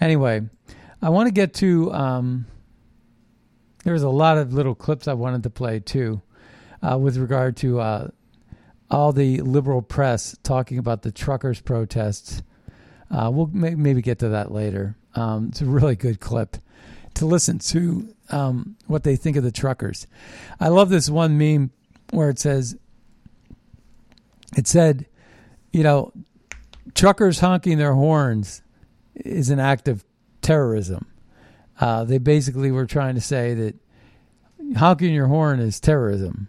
[0.00, 0.42] Anyway,
[1.00, 1.92] I want to get to.
[1.92, 2.46] Um,
[3.84, 6.22] there's a lot of little clips I wanted to play too,
[6.82, 8.08] uh, with regard to uh,
[8.94, 12.44] all the liberal press talking about the truckers' protests.
[13.10, 14.96] Uh, we'll may- maybe get to that later.
[15.16, 16.56] Um, it's a really good clip
[17.14, 20.06] to listen to um, what they think of the truckers.
[20.60, 21.72] I love this one meme
[22.10, 22.76] where it says,
[24.56, 25.06] it said,
[25.72, 26.12] you know,
[26.94, 28.62] truckers honking their horns
[29.16, 30.04] is an act of
[30.40, 31.06] terrorism.
[31.80, 33.74] Uh, they basically were trying to say that
[34.76, 36.48] honking your horn is terrorism.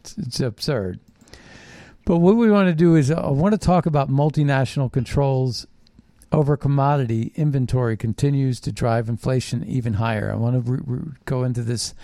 [0.00, 0.98] It's, it's absurd.
[2.04, 5.66] But what we want to do is, uh, I want to talk about multinational controls
[6.32, 10.32] over commodity inventory continues to drive inflation even higher.
[10.32, 11.94] I want to re- re- go into this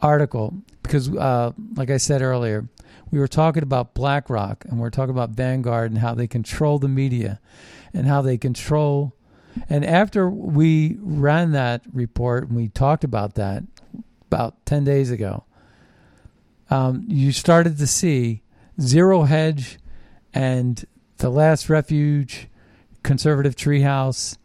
[0.00, 2.68] article because, uh, like I said earlier,
[3.10, 6.88] we were talking about BlackRock and we're talking about Vanguard and how they control the
[6.88, 7.38] media
[7.92, 9.14] and how they control.
[9.68, 13.62] And after we ran that report and we talked about that
[14.26, 15.44] about 10 days ago,
[16.68, 18.42] um, you started to see
[18.80, 19.78] Zero Hedge
[20.34, 20.84] and
[21.18, 22.48] The Last Refuge,
[23.02, 24.36] Conservative Treehouse,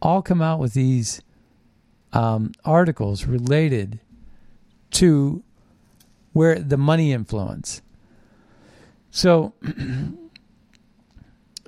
[0.00, 1.20] all come out with these
[2.12, 4.00] um, articles related
[4.92, 5.42] to
[6.32, 7.82] where the money influence.
[9.10, 9.54] So,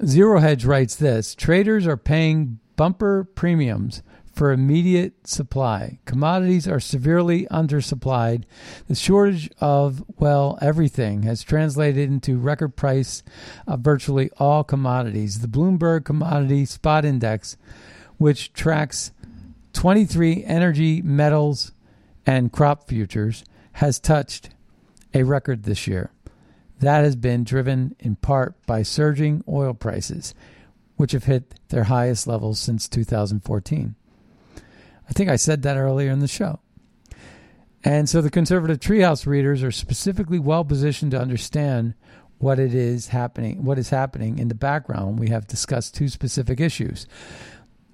[0.04, 4.02] Zero Hedge writes this traders are paying bumper premiums
[4.38, 5.98] for immediate supply.
[6.04, 8.44] Commodities are severely undersupplied.
[8.86, 13.24] The shortage of, well, everything has translated into record price
[13.66, 15.40] of virtually all commodities.
[15.40, 17.56] The Bloomberg Commodity Spot Index,
[18.18, 19.10] which tracks
[19.72, 21.72] 23 energy, metals,
[22.24, 24.50] and crop futures, has touched
[25.12, 26.12] a record this year.
[26.78, 30.32] That has been driven in part by surging oil prices,
[30.94, 33.96] which have hit their highest levels since 2014.
[35.08, 36.60] I think I said that earlier in the show.
[37.84, 41.94] And so the conservative treehouse readers are specifically well positioned to understand
[42.38, 45.18] what it is happening, what is happening in the background.
[45.18, 47.06] We have discussed two specific issues.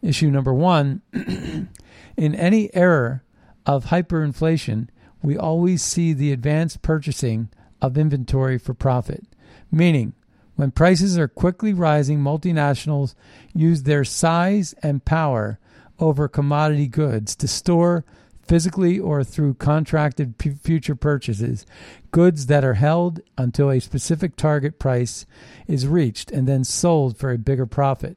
[0.03, 1.03] Issue number one
[2.17, 3.23] in any era
[3.67, 4.89] of hyperinflation,
[5.23, 7.49] we always see the advanced purchasing
[7.81, 9.25] of inventory for profit,
[9.71, 10.15] meaning
[10.57, 13.15] when prices are quickly rising, multinationals
[13.55, 15.59] use their size and power
[15.99, 18.05] over commodity goods to store
[18.47, 21.65] physically or through contracted p- future purchases
[22.11, 25.27] goods that are held until a specific target price
[25.67, 28.17] is reached and then sold for a bigger profit.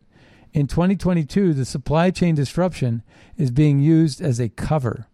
[0.53, 3.03] In 2022, the supply chain disruption
[3.37, 5.07] is being used as a cover.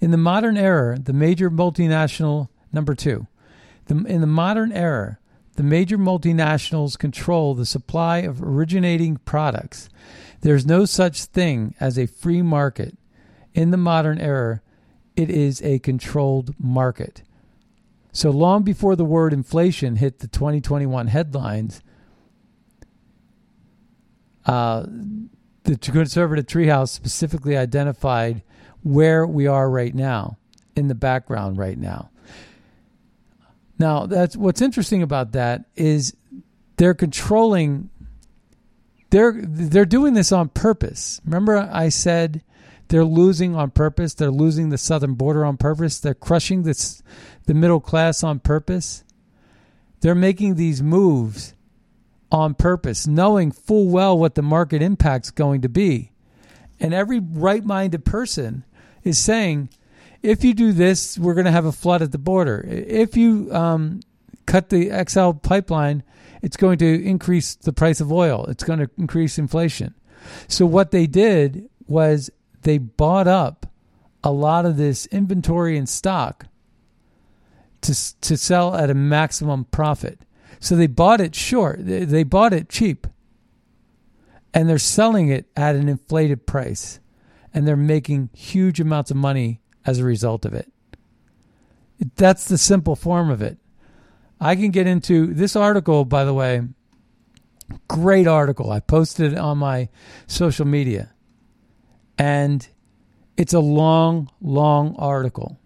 [0.00, 3.26] In the modern era, the major multinational number 2.
[3.86, 5.18] The, in the modern era,
[5.56, 9.88] the major multinationals control the supply of originating products.
[10.42, 12.96] There's no such thing as a free market.
[13.54, 14.60] In the modern era,
[15.16, 17.22] it is a controlled market.
[18.12, 21.82] So long before the word inflation hit the 2021 headlines,
[24.44, 24.86] uh,
[25.64, 28.42] the conservative treehouse specifically identified
[28.82, 30.38] where we are right now
[30.76, 32.10] in the background right now.
[33.78, 36.16] Now, that's what's interesting about that is
[36.76, 37.90] they're controlling
[39.10, 41.20] they're they're doing this on purpose.
[41.24, 42.42] Remember I said
[42.88, 44.14] they're losing on purpose.
[44.14, 46.00] They're losing the southern border on purpose.
[46.00, 47.02] They're crushing this
[47.46, 49.04] the middle class on purpose.
[50.00, 51.54] They're making these moves
[52.30, 56.12] on purpose, knowing full well what the market impact's going to be.
[56.78, 58.64] And every right-minded person
[59.02, 59.70] is saying,
[60.22, 62.64] if you do this, we're going to have a flood at the border.
[62.68, 64.00] If you um,
[64.46, 66.02] cut the XL pipeline,
[66.42, 68.46] it's going to increase the price of oil.
[68.46, 69.94] It's going to increase inflation.
[70.48, 72.30] So what they did was
[72.62, 73.66] they bought up
[74.24, 76.46] a lot of this inventory and stock
[77.82, 80.20] to to sell at a maximum profit.
[80.58, 81.84] So they bought it short.
[81.86, 83.06] They, they bought it cheap.
[84.52, 86.98] And they're selling it at an inflated price.
[87.52, 90.70] And they're making huge amounts of money as a result of it.
[92.16, 93.58] That's the simple form of it.
[94.40, 96.62] I can get into this article, by the way.
[97.88, 98.70] Great article.
[98.70, 99.88] I posted it on my
[100.26, 101.12] social media.
[102.18, 102.66] And
[103.36, 105.58] it's a long, long article.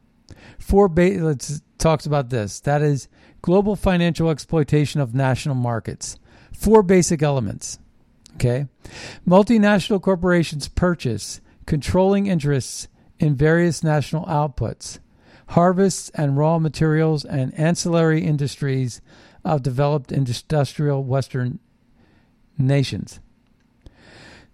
[0.59, 2.61] Four ba- let's talks about this.
[2.61, 3.09] That is
[3.43, 6.17] global financial exploitation of national markets.
[6.53, 7.79] Four basic elements.
[8.35, 8.67] Okay.
[9.27, 12.89] Multinational corporations purchase controlling interests
[13.21, 14.99] in various national outputs,
[15.49, 19.01] harvests and raw materials and ancillary industries
[19.45, 21.61] of developed industrial Western
[22.59, 23.21] nations.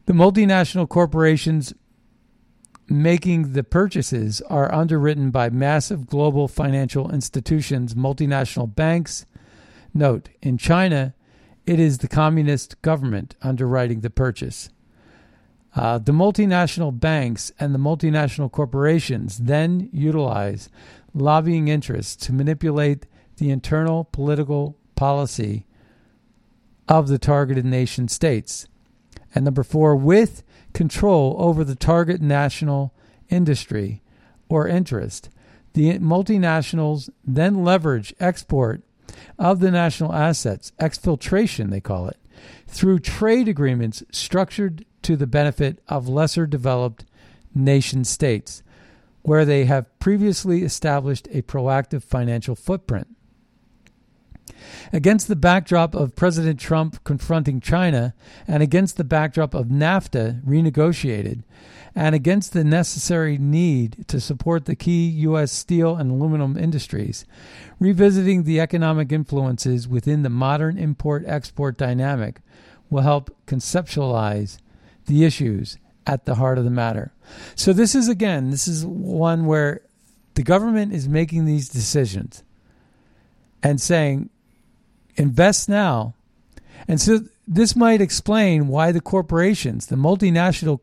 [0.06, 1.72] The multinational corporations
[2.88, 9.26] making the purchases are underwritten by massive global financial institutions, multinational banks.
[9.94, 11.14] Note, in China,
[11.66, 14.70] it is the communist government underwriting the purchase.
[15.77, 20.68] Uh, the multinational banks and the multinational corporations then utilize
[21.14, 23.07] lobbying interests to manipulate
[23.37, 25.66] the internal political policy
[26.89, 28.66] of the targeted nation states.
[29.35, 32.95] And number four, with control over the target national
[33.29, 34.03] industry
[34.49, 35.31] or interest.
[35.72, 38.83] The multinationals then leverage export
[39.39, 42.18] of the national assets, exfiltration, they call it,
[42.66, 47.05] through trade agreements structured to the benefit of lesser developed
[47.55, 48.62] nation states,
[49.22, 53.09] where they have previously established a proactive financial footprint.
[54.93, 58.14] Against the backdrop of President Trump confronting China
[58.47, 61.43] and against the backdrop of NAFTA renegotiated,
[61.97, 65.51] and against the necessary need to support the key U.S.
[65.51, 67.24] steel and aluminum industries,
[67.80, 72.40] revisiting the economic influences within the modern import export dynamic
[72.90, 74.59] will help conceptualize
[75.07, 77.12] the issues at the heart of the matter.
[77.55, 79.80] So, this is again, this is one where
[80.34, 82.44] the government is making these decisions
[83.62, 84.28] and saying,
[85.16, 86.14] invest now.
[86.86, 90.80] And so this might explain why the corporations, the multinational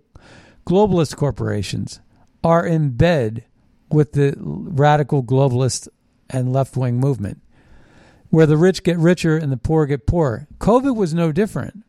[0.66, 2.00] globalist corporations,
[2.44, 3.46] are in bed
[3.90, 5.88] with the radical globalist
[6.30, 7.42] and left wing movement,
[8.30, 10.48] where the rich get richer and the poor get poorer.
[10.60, 11.84] COVID was no different.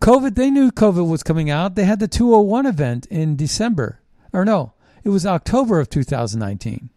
[0.00, 1.74] COVID, they knew COVID was coming out.
[1.74, 4.00] They had the 201 event in December,
[4.32, 4.72] or no,
[5.04, 6.90] it was October of 2019.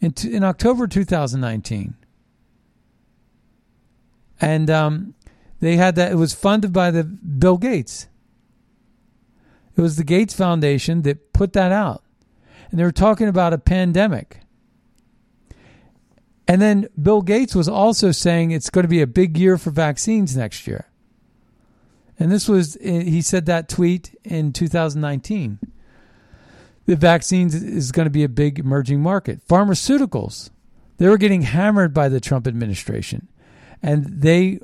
[0.00, 1.94] In, t- in October 2019,
[4.40, 5.14] and um,
[5.60, 6.12] they had that.
[6.12, 8.06] It was funded by the Bill Gates.
[9.78, 12.02] It was the Gates Foundation that put that out,
[12.70, 14.40] and they were talking about a pandemic.
[16.48, 19.70] And then Bill Gates was also saying it's going to be a big year for
[19.70, 20.86] vaccines next year.
[22.18, 25.60] And this was, eh, he said that tweet in 2019.
[26.86, 29.46] The vaccines is going to be a big emerging market.
[29.46, 30.50] Pharmaceuticals,
[30.96, 33.28] they were getting hammered by the Trump administration
[33.82, 34.58] and they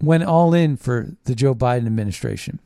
[0.00, 2.60] went all in for the Joe Biden administration.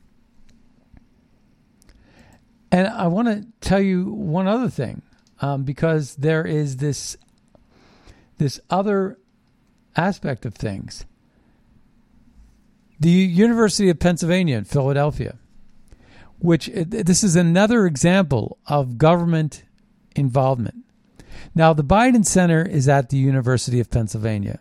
[2.71, 5.01] And I want to tell you one other thing,
[5.41, 7.17] um, because there is this
[8.37, 9.17] this other
[9.95, 11.05] aspect of things.
[12.99, 15.37] The University of Pennsylvania in Philadelphia,
[16.39, 19.63] which this is another example of government
[20.15, 20.85] involvement.
[21.53, 24.59] Now, the Biden Center is at the University of Pennsylvania.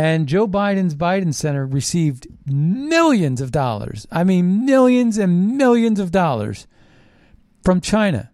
[0.00, 4.06] And Joe Biden's Biden Center received millions of dollars.
[4.10, 6.66] I mean, millions and millions of dollars
[7.62, 8.30] from China.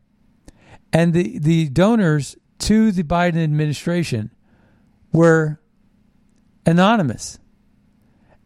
[0.93, 4.31] And the, the donors to the Biden administration
[5.13, 5.61] were
[6.65, 7.41] anonymous.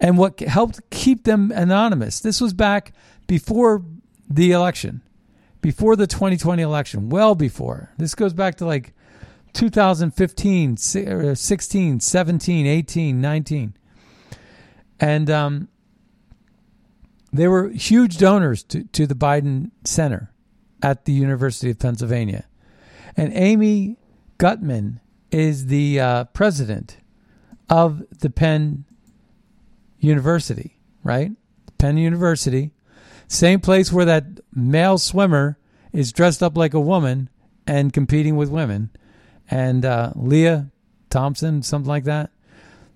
[0.01, 2.95] And what helped keep them anonymous, this was back
[3.27, 3.85] before
[4.31, 5.03] the election,
[5.61, 7.93] before the 2020 election, well before.
[7.99, 8.95] This goes back to like
[9.53, 13.75] 2015, uh, 16, 17, 18, 19.
[14.99, 15.69] And um,
[17.33, 20.33] they were huge donors to, to the Biden Center
[20.83, 22.47] at the University of Pennsylvania.
[23.17, 23.97] And Amy
[24.39, 26.99] Gutmann is the uh, president
[27.69, 28.85] of the Penn
[29.99, 31.33] University, right?
[31.79, 32.73] Penn University,
[33.29, 35.59] same place where that male swimmer
[35.93, 37.29] is dressed up like a woman
[37.67, 38.91] and competing with women
[39.51, 40.71] and uh, Leah
[41.11, 42.31] Thompson, something like that.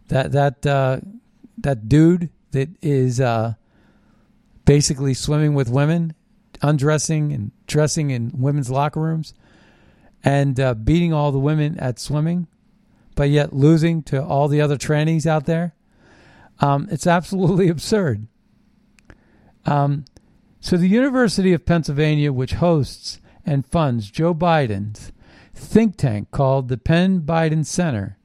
[0.09, 1.01] That that uh,
[1.59, 3.55] that dude that is uh,
[4.65, 6.15] basically swimming with women,
[6.63, 9.35] undressing and dressing in women's locker rooms,
[10.23, 12.47] and uh, beating all the women at swimming,
[13.15, 15.75] but yet losing to all the other trannies out there.
[16.61, 18.27] Um, it's absolutely absurd.
[19.67, 20.05] Um,
[20.61, 25.13] so, the University of Pennsylvania, which hosts and funds Joe Biden's
[25.55, 28.19] think tank called the Penn Biden Center,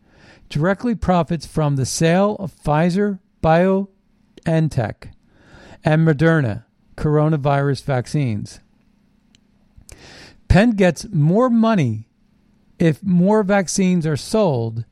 [0.49, 5.11] directly profits from the sale of Pfizer, BioNTech,
[5.85, 6.65] and Moderna
[6.97, 8.59] coronavirus vaccines.
[10.47, 12.07] Penn gets more money
[12.79, 14.85] if more vaccines are sold.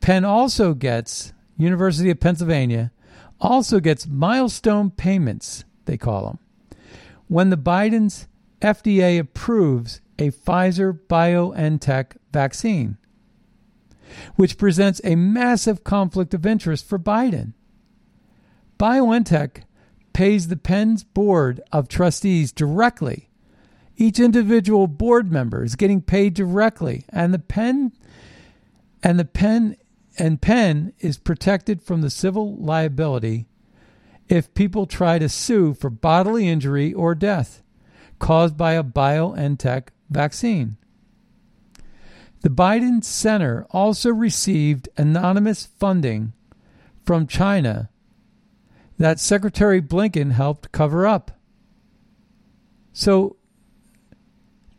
[0.00, 2.92] Penn also gets, University of Pennsylvania,
[3.40, 6.38] also gets milestone payments, they call them,
[7.26, 8.28] when the Biden's
[8.60, 12.98] FDA approves a Pfizer BioNTech vaccine,
[14.36, 17.52] which presents a massive conflict of interest for Biden.
[18.78, 19.62] BioNTech
[20.12, 23.30] pays the Penn's board of trustees directly.
[23.96, 27.92] Each individual board member is getting paid directly, and the Penn
[29.02, 29.76] and the Penn
[30.18, 33.46] and Penn is protected from the civil liability
[34.28, 37.62] if people try to sue for bodily injury or death
[38.18, 40.76] caused by a BioNTech vaccine.
[42.40, 46.32] The Biden Center also received anonymous funding
[47.04, 47.90] from China
[48.98, 51.32] that Secretary Blinken helped cover up.
[52.92, 53.36] So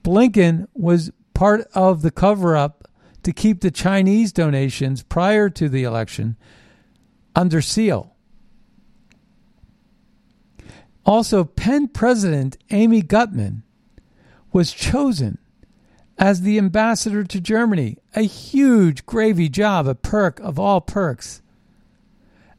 [0.03, 2.89] Blinken was part of the cover up
[3.23, 6.37] to keep the Chinese donations prior to the election
[7.35, 8.15] under seal.
[11.05, 13.63] Also, Penn President Amy Gutmann
[14.51, 15.37] was chosen
[16.17, 21.41] as the ambassador to Germany, a huge gravy job, a perk of all perks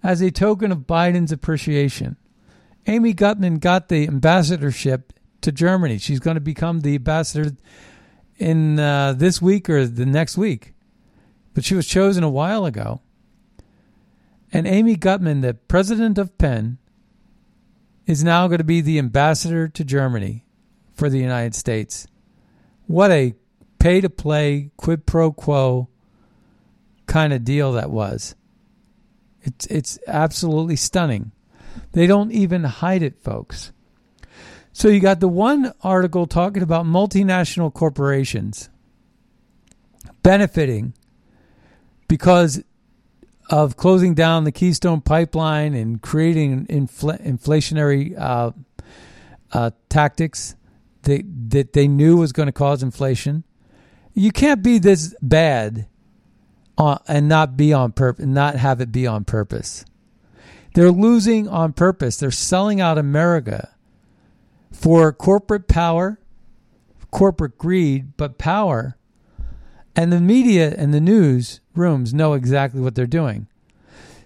[0.03, 2.17] as a token of Biden's appreciation.
[2.87, 5.13] Amy Gutmann got the ambassadorship
[5.43, 5.99] to Germany.
[5.99, 7.55] She's going to become the ambassador
[8.39, 10.73] in uh, this week or the next week.
[11.53, 13.03] But she was chosen a while ago.
[14.53, 16.79] And Amy Gutmann, the president of Penn,
[18.07, 20.45] is now going to be the ambassador to Germany
[21.01, 22.07] for the United States.
[22.87, 23.35] What a
[23.79, 25.89] pay to play, quid pro quo
[27.07, 28.35] kind of deal that was.
[29.41, 31.33] It's it's absolutely stunning.
[31.93, 33.73] They don't even hide it, folks.
[34.75, 38.69] So you got the one article talking about multinational corporations
[40.23, 40.93] benefiting
[42.09, 42.63] because
[43.49, 48.51] of closing down the Keystone Pipeline and creating infl- inflationary uh,
[49.53, 50.57] uh, tactics
[51.03, 53.45] that that they knew was going to cause inflation.
[54.13, 55.87] You can't be this bad
[56.77, 59.85] on, and not be on purpose, not have it be on purpose.
[60.75, 62.17] They're losing on purpose.
[62.17, 63.75] They're selling out America
[64.73, 66.21] for corporate power,
[67.11, 68.97] corporate greed, but power.
[69.97, 73.49] And the media and the news rooms know exactly what they're doing.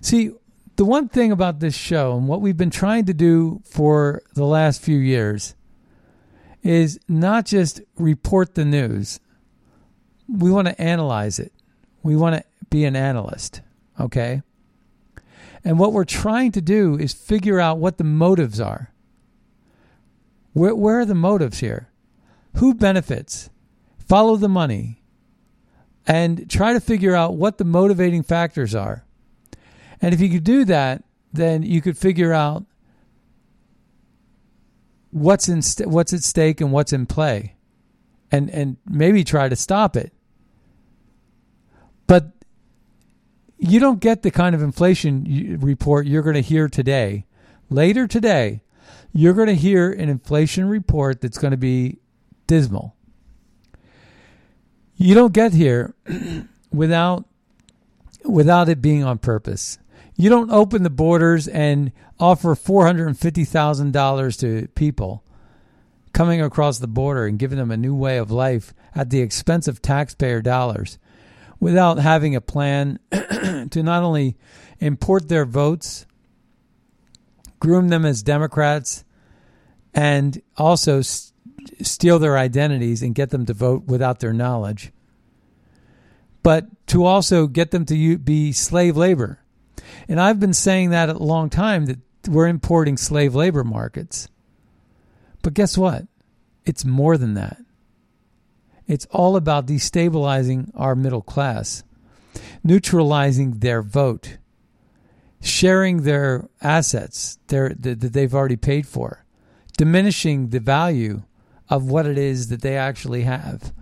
[0.03, 0.33] See,
[0.77, 4.45] the one thing about this show and what we've been trying to do for the
[4.45, 5.55] last few years
[6.65, 9.21] is not just report the news.
[10.27, 11.53] We want to analyze it.
[12.03, 13.61] We want to be an analyst,
[14.01, 14.43] okay?
[15.63, 18.93] And what we're trying to do is figure out what the motives are.
[20.55, 21.91] Where, where are the motives here?
[22.57, 23.51] Who benefits?
[23.99, 25.03] Follow the money
[26.07, 29.05] and try to figure out what the motivating factors are.
[30.01, 32.65] And if you could do that, then you could figure out
[35.15, 37.55] what's in st- what's at stake and what's in play,
[38.33, 40.13] and and maybe try to stop it.
[42.07, 42.33] But
[43.57, 47.27] you don't get the kind of inflation report you're going to hear today.
[47.71, 48.63] Later today,
[49.13, 51.99] you're going to hear an inflation report that's going to be
[52.47, 52.97] dismal.
[54.97, 55.95] You don't get here
[56.73, 57.25] without
[58.25, 59.79] without it being on purpose.
[60.17, 65.25] You don't open the borders and offer $450,000 to people
[66.13, 69.67] coming across the border and giving them a new way of life at the expense
[69.67, 70.99] of taxpayer dollars
[71.59, 74.37] without having a plan to not only
[74.79, 76.07] import their votes,
[77.59, 79.05] groom them as Democrats,
[79.93, 81.33] and also s-
[81.83, 84.93] steal their identities and get them to vote without their knowledge,
[86.43, 89.41] but to also get them to be slave labor.
[90.09, 91.99] And I've been saying that a long time that
[92.29, 94.29] we're importing slave labor markets.
[95.43, 96.07] But guess what?
[96.65, 97.59] It's more than that.
[98.87, 101.85] It's all about destabilizing our middle class,
[102.63, 104.39] neutralizing their vote,
[105.41, 109.25] sharing their assets their, that, that they've already paid for,
[109.77, 111.23] diminishing the value
[111.69, 113.73] of what it is that they actually have.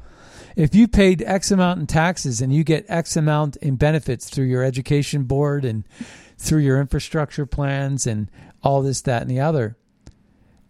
[0.56, 4.46] If you paid X amount in taxes and you get X amount in benefits through
[4.46, 5.84] your education board and
[6.38, 8.30] through your infrastructure plans and
[8.62, 9.76] all this, that, and the other,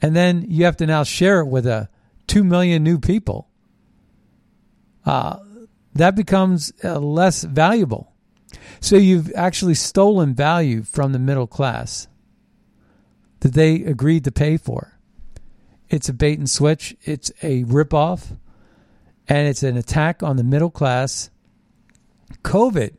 [0.01, 1.89] and then you have to now share it with a
[2.27, 3.49] 2 million new people,
[5.05, 5.39] uh,
[5.95, 8.13] that becomes uh, less valuable.
[8.81, 12.09] So you've actually stolen value from the middle class
[13.41, 14.99] that they agreed to pay for.
[15.89, 16.97] It's a bait and switch.
[17.03, 18.37] It's a ripoff,
[19.29, 21.31] and it's an attack on the middle class.
[22.43, 22.97] COVID.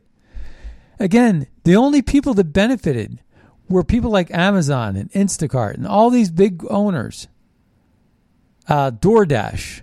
[0.98, 3.20] Again, the only people that benefited
[3.68, 7.28] were people like Amazon and Instacart and all these big owners,
[8.68, 9.82] uh, DoorDash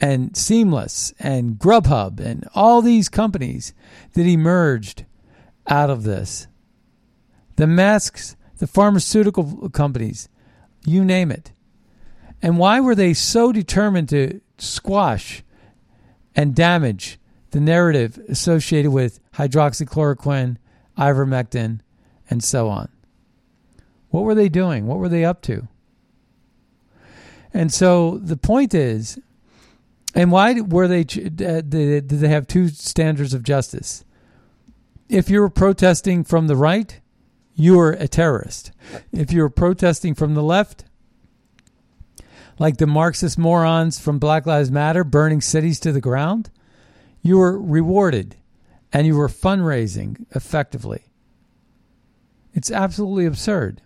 [0.00, 3.74] and Seamless and Grubhub and all these companies
[4.14, 5.04] that emerged
[5.66, 6.46] out of this.
[7.56, 10.28] The masks, the pharmaceutical companies,
[10.84, 11.52] you name it.
[12.42, 15.42] And why were they so determined to squash
[16.34, 17.18] and damage
[17.50, 20.56] the narrative associated with hydroxychloroquine,
[20.96, 21.80] ivermectin,
[22.28, 22.88] and so on?
[24.10, 24.86] What were they doing?
[24.86, 25.68] What were they up to?
[27.52, 29.18] And so the point is,
[30.14, 31.00] and why were they?
[31.00, 34.04] Uh, did they have two standards of justice?
[35.08, 37.00] If you were protesting from the right,
[37.54, 38.72] you were a terrorist.
[39.12, 40.84] If you were protesting from the left,
[42.60, 46.50] like the Marxist morons from Black Lives Matter burning cities to the ground,
[47.22, 48.36] you were rewarded
[48.92, 51.06] and you were fundraising effectively.
[52.52, 53.80] It's absolutely absurd.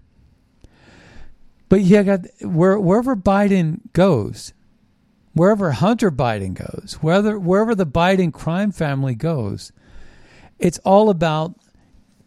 [1.68, 4.52] But yeah, got where, wherever Biden goes,
[5.34, 9.70] wherever Hunter Biden goes, wherever wherever the Biden crime family goes,
[10.58, 11.54] it's all about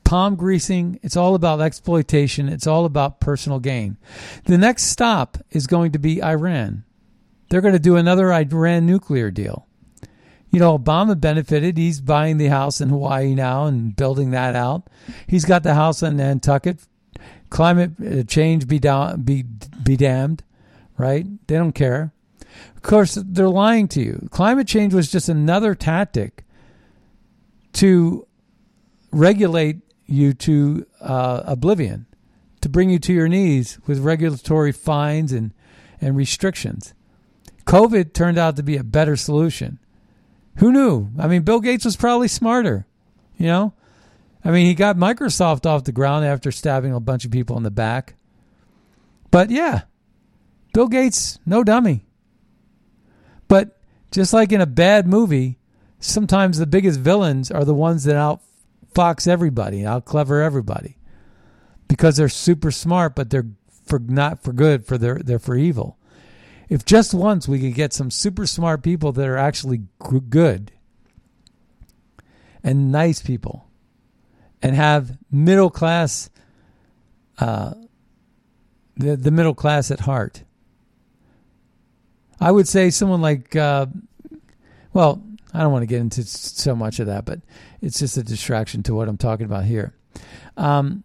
[0.07, 0.99] palm greasing.
[1.03, 2.47] It's all about exploitation.
[2.47, 3.97] It's all about personal gain.
[4.45, 6.85] The next stop is going to be Iran.
[7.49, 9.67] They're going to do another Iran nuclear deal.
[10.49, 11.77] You know, Obama benefited.
[11.77, 14.87] He's buying the house in Hawaii now and building that out.
[15.27, 16.79] He's got the house in Nantucket.
[17.49, 19.43] Climate uh, change be, down, be,
[19.83, 20.41] be damned,
[20.97, 21.25] right?
[21.47, 22.13] They don't care.
[22.75, 24.29] Of course, they're lying to you.
[24.31, 26.45] Climate change was just another tactic
[27.73, 28.25] to
[29.11, 32.05] regulate you to uh, oblivion,
[32.61, 35.53] to bring you to your knees with regulatory fines and,
[36.01, 36.93] and restrictions.
[37.65, 39.79] COVID turned out to be a better solution.
[40.55, 41.09] Who knew?
[41.19, 42.87] I mean, Bill Gates was probably smarter,
[43.37, 43.73] you know?
[44.43, 47.63] I mean, he got Microsoft off the ground after stabbing a bunch of people in
[47.63, 48.15] the back.
[49.29, 49.81] But yeah,
[50.73, 52.05] Bill Gates, no dummy.
[53.47, 53.79] But
[54.11, 55.59] just like in a bad movie,
[55.99, 58.41] sometimes the biggest villains are the ones that out
[58.93, 60.97] fox everybody, out clever everybody,
[61.87, 63.47] because they're super smart, but they're
[63.85, 65.97] for not for good, for their they're for evil.
[66.69, 69.83] If just once we could get some super smart people that are actually
[70.29, 70.71] good
[72.63, 73.67] and nice people,
[74.61, 76.29] and have middle class,
[77.39, 77.73] uh,
[78.95, 80.43] the the middle class at heart.
[82.39, 83.87] I would say someone like, uh,
[84.93, 85.23] well,
[85.57, 87.39] I don't want to get into so much of that, but
[87.81, 89.95] it's just a distraction to what I'm talking about here.
[90.55, 91.03] Um,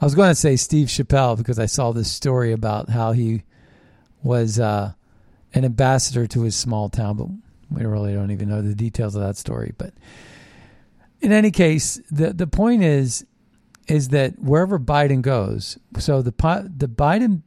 [0.00, 3.44] I was going to say Steve Chappelle because I saw this story about how he
[4.24, 4.94] was uh,
[5.54, 7.28] an ambassador to his small town, but
[7.70, 9.72] we really don't even know the details of that story.
[9.78, 9.94] But
[11.20, 13.24] in any case, the the point is
[13.86, 16.32] is that wherever Biden goes, so the
[16.76, 17.42] the Biden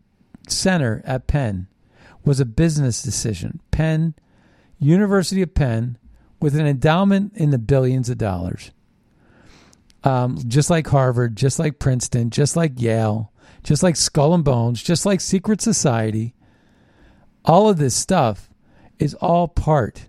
[0.48, 1.68] Center at Penn
[2.24, 3.60] was a business decision.
[3.72, 4.16] Penn
[4.80, 5.98] University of Penn
[6.40, 8.72] with an endowment in the billions of dollars.
[10.04, 13.32] Um, just like Harvard, just like Princeton, just like Yale,
[13.64, 16.36] just like Skull and Bones, just like Secret Society.
[17.44, 18.50] All of this stuff
[19.00, 20.08] is all part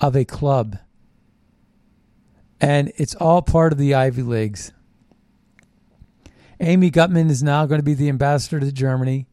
[0.00, 0.78] of a club.
[2.60, 4.72] And it's all part of the Ivy Leagues.
[6.58, 9.26] Amy Gutmann is now going to be the ambassador to Germany.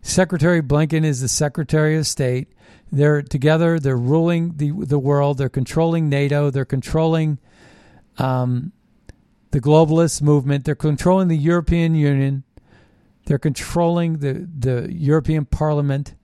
[0.00, 2.48] Secretary Blinken is the Secretary of State.
[2.90, 3.78] They're together.
[3.78, 5.38] They're ruling the the world.
[5.38, 6.50] They're controlling NATO.
[6.50, 7.38] They're controlling
[8.16, 8.72] um,
[9.50, 10.64] the globalist movement.
[10.64, 12.44] They're controlling the European Union.
[13.26, 16.14] They're controlling the the European Parliament.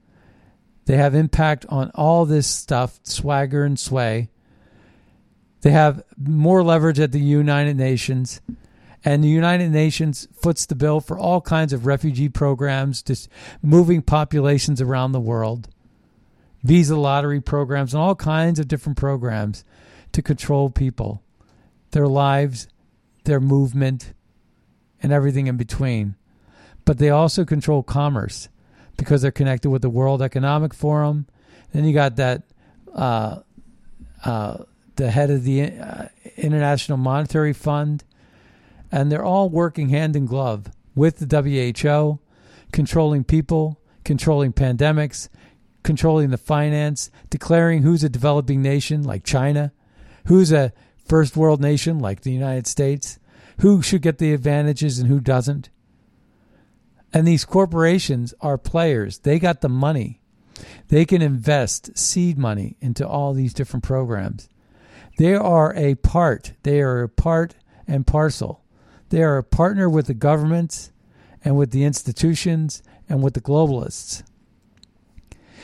[0.87, 4.31] They have impact on all this stuff, swagger and sway.
[5.63, 8.41] They have more leverage at the United Nations.
[9.07, 13.29] And the United Nations foots the bill for all kinds of refugee programs, just
[13.63, 15.69] moving populations around the world
[16.65, 19.65] visa lottery programs, and all kinds of different programs
[20.13, 21.23] to control people,
[21.93, 22.67] their lives,
[23.25, 24.15] their movement,
[25.03, 26.17] and everything in between.
[26.85, 28.49] But they also control commerce
[28.97, 31.27] because they're connected with the World Economic Forum.
[31.73, 32.43] Then you got that
[32.95, 33.41] uh,
[34.25, 34.65] uh,
[34.97, 36.07] the head of the uh,
[36.37, 38.05] International Monetary Fund,
[38.91, 42.21] and they're all working hand in glove with the WHO,
[42.73, 45.29] controlling people, controlling pandemics,
[45.85, 49.73] controlling the finance, declaring who's a developing nation like China,
[50.27, 50.73] who's a
[51.05, 53.21] first world nation like the United States,
[53.61, 55.69] who should get the advantages and who doesn't.
[57.13, 59.19] And these corporations are players.
[59.19, 60.21] They got the money.
[60.89, 64.49] They can invest seed money into all these different programs.
[65.19, 66.55] They are a part.
[66.65, 67.55] They are a part
[67.87, 68.65] and parcel.
[69.11, 70.91] They are a partner with the governments
[71.45, 74.25] and with the institutions and with the globalists.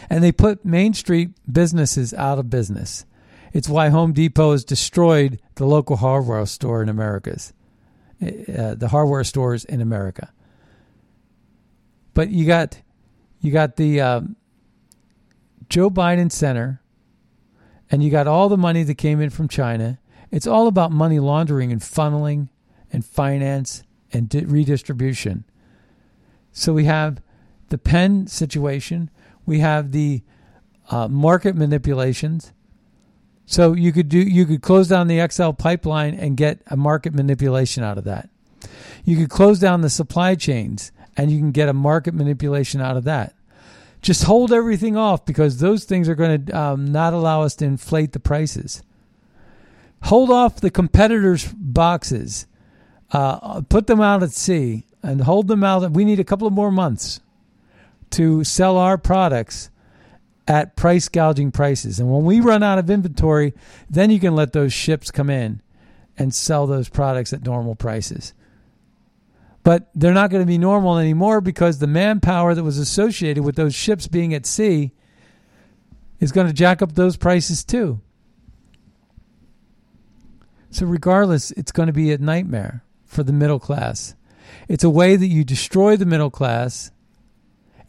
[0.08, 3.04] And they put Main Street businesses out of business.
[3.52, 7.52] It's why Home Depot has destroyed the local hardware store in America's,
[8.22, 10.32] uh, the hardware stores in America.
[12.14, 12.80] But you got,
[13.40, 14.36] you got the um,
[15.68, 16.80] Joe Biden Center,
[17.90, 19.98] and you got all the money that came in from China.
[20.30, 22.48] It's all about money laundering and funneling
[22.92, 23.82] and finance
[24.12, 25.44] and di- redistribution.
[26.52, 27.20] So we have
[27.68, 29.10] the Penn situation.
[29.46, 30.22] We have the
[30.90, 32.52] uh, market manipulations.
[33.46, 37.14] So you could do you could close down the XL pipeline and get a market
[37.14, 38.28] manipulation out of that.
[39.04, 42.96] You could close down the supply chains and you can get a market manipulation out
[42.96, 43.34] of that.
[44.02, 47.64] Just hold everything off because those things are going to um, not allow us to
[47.64, 48.82] inflate the prices.
[50.04, 52.46] Hold off the competitors' boxes,
[53.12, 55.90] uh, put them out at sea, and hold them out.
[55.90, 57.20] We need a couple of more months
[58.10, 59.70] to sell our products
[60.46, 62.00] at price gouging prices.
[62.00, 63.54] And when we run out of inventory,
[63.88, 65.62] then you can let those ships come in
[66.18, 68.34] and sell those products at normal prices.
[69.62, 73.56] But they're not going to be normal anymore because the manpower that was associated with
[73.56, 74.92] those ships being at sea
[76.18, 78.00] is going to jack up those prices too.
[80.70, 84.14] So, regardless, it's going to be a nightmare for the middle class.
[84.68, 86.92] It's a way that you destroy the middle class.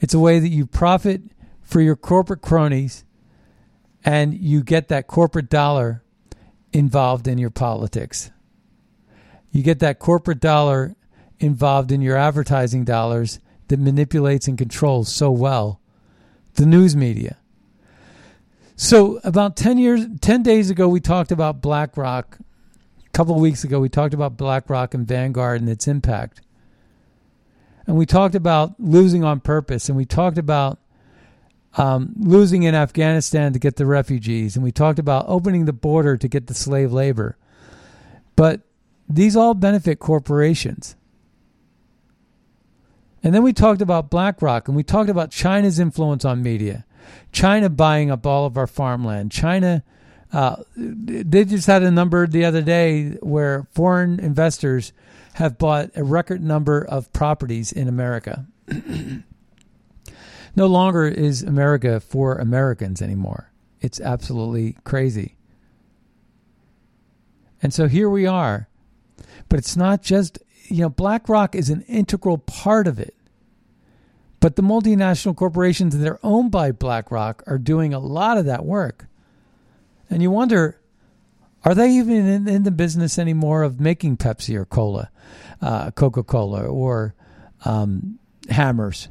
[0.02, 1.22] It's a way that you profit
[1.62, 3.06] for your corporate cronies
[4.04, 6.04] and you get that corporate dollar
[6.74, 8.32] involved in your politics.
[9.52, 10.96] You get that corporate dollar
[11.40, 15.80] involved in your advertising dollars that manipulates and controls so well
[16.56, 17.38] the news media.
[18.76, 22.40] So about 10 years 10 days ago we talked about BlackRock.
[23.06, 26.42] A couple of weeks ago we talked about BlackRock and Vanguard and its impact.
[27.92, 30.80] And we talked about losing on purpose, and we talked about
[31.76, 36.16] um, losing in Afghanistan to get the refugees, and we talked about opening the border
[36.16, 37.36] to get the slave labor.
[38.38, 38.62] But
[39.10, 40.96] these all benefit corporations.
[43.22, 46.86] And then we talked about BlackRock, and we talked about China's influence on media,
[47.34, 49.84] China buying up all of our farmland, China.
[50.32, 54.94] Uh, they just had a number the other day where foreign investors
[55.34, 58.46] have bought a record number of properties in America.
[60.56, 63.52] no longer is America for Americans anymore.
[63.80, 65.38] It's absolutely crazy.
[67.64, 68.68] And so here we are.
[69.50, 73.16] But it's not just, you know, BlackRock is an integral part of it.
[74.40, 78.66] But the multinational corporations that are owned by BlackRock are doing a lot of that
[78.66, 79.08] work.
[80.10, 80.81] And you wonder,
[81.64, 85.10] are they even in, in the business anymore of making Pepsi or cola,
[85.62, 87.14] uh, Coca Cola or
[87.66, 89.10] um, Hammers?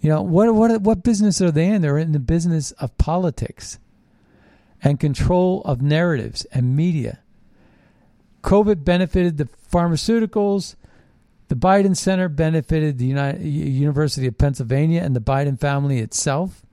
[0.00, 1.80] You know what what what business are they in?
[1.80, 3.78] They're in the business of politics
[4.82, 7.20] and control of narratives and media.
[8.42, 10.76] COVID benefited the pharmaceuticals.
[11.48, 16.66] The Biden Center benefited the United, University of Pennsylvania and the Biden family itself.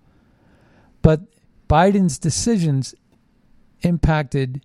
[1.02, 1.22] But
[1.70, 2.94] Biden's decisions
[3.82, 4.62] impacted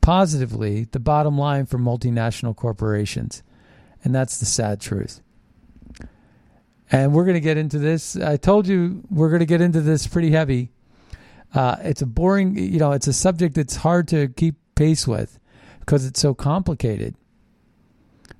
[0.00, 3.42] positively the bottom line for multinational corporations.
[4.02, 5.20] And that's the sad truth.
[6.92, 8.16] And we're going to get into this.
[8.16, 10.70] I told you we're going to get into this pretty heavy.
[11.54, 15.38] Uh, it's a boring, you know, it's a subject that's hard to keep pace with
[15.80, 17.14] because it's so complicated.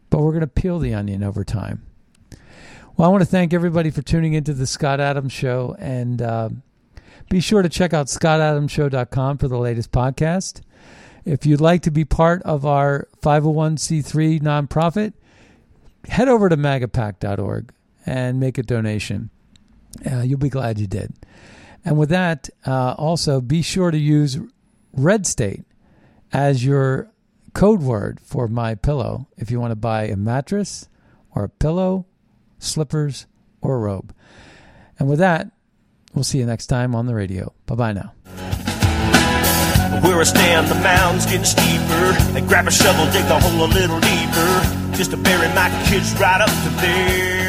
[0.08, 1.86] But we're going to peel the onion over time.
[2.96, 5.76] Well, I want to thank everybody for tuning into the Scott Adams Show.
[5.78, 6.50] And uh,
[7.28, 10.62] be sure to check out scottadamshow.com for the latest podcast.
[11.24, 15.12] If you'd like to be part of our 501c3 nonprofit,
[16.08, 17.72] head over to magapack.org
[18.06, 19.30] and make a donation.
[20.10, 21.12] Uh, you'll be glad you did.
[21.84, 24.38] And with that, uh, also be sure to use
[24.92, 25.64] Red State
[26.32, 27.10] as your
[27.52, 30.88] code word for MyPillow if you want to buy a mattress
[31.34, 32.06] or a pillow,
[32.58, 33.26] slippers,
[33.60, 34.14] or a robe.
[34.98, 35.50] And with that,
[36.14, 37.52] we'll see you next time on the radio.
[37.66, 38.12] Bye bye now.
[40.02, 42.06] Where I stand, the mound's getting steeper.
[42.36, 46.12] I grab a shovel, dig the hole a little deeper, just to bury my kids
[46.18, 47.39] right up to there.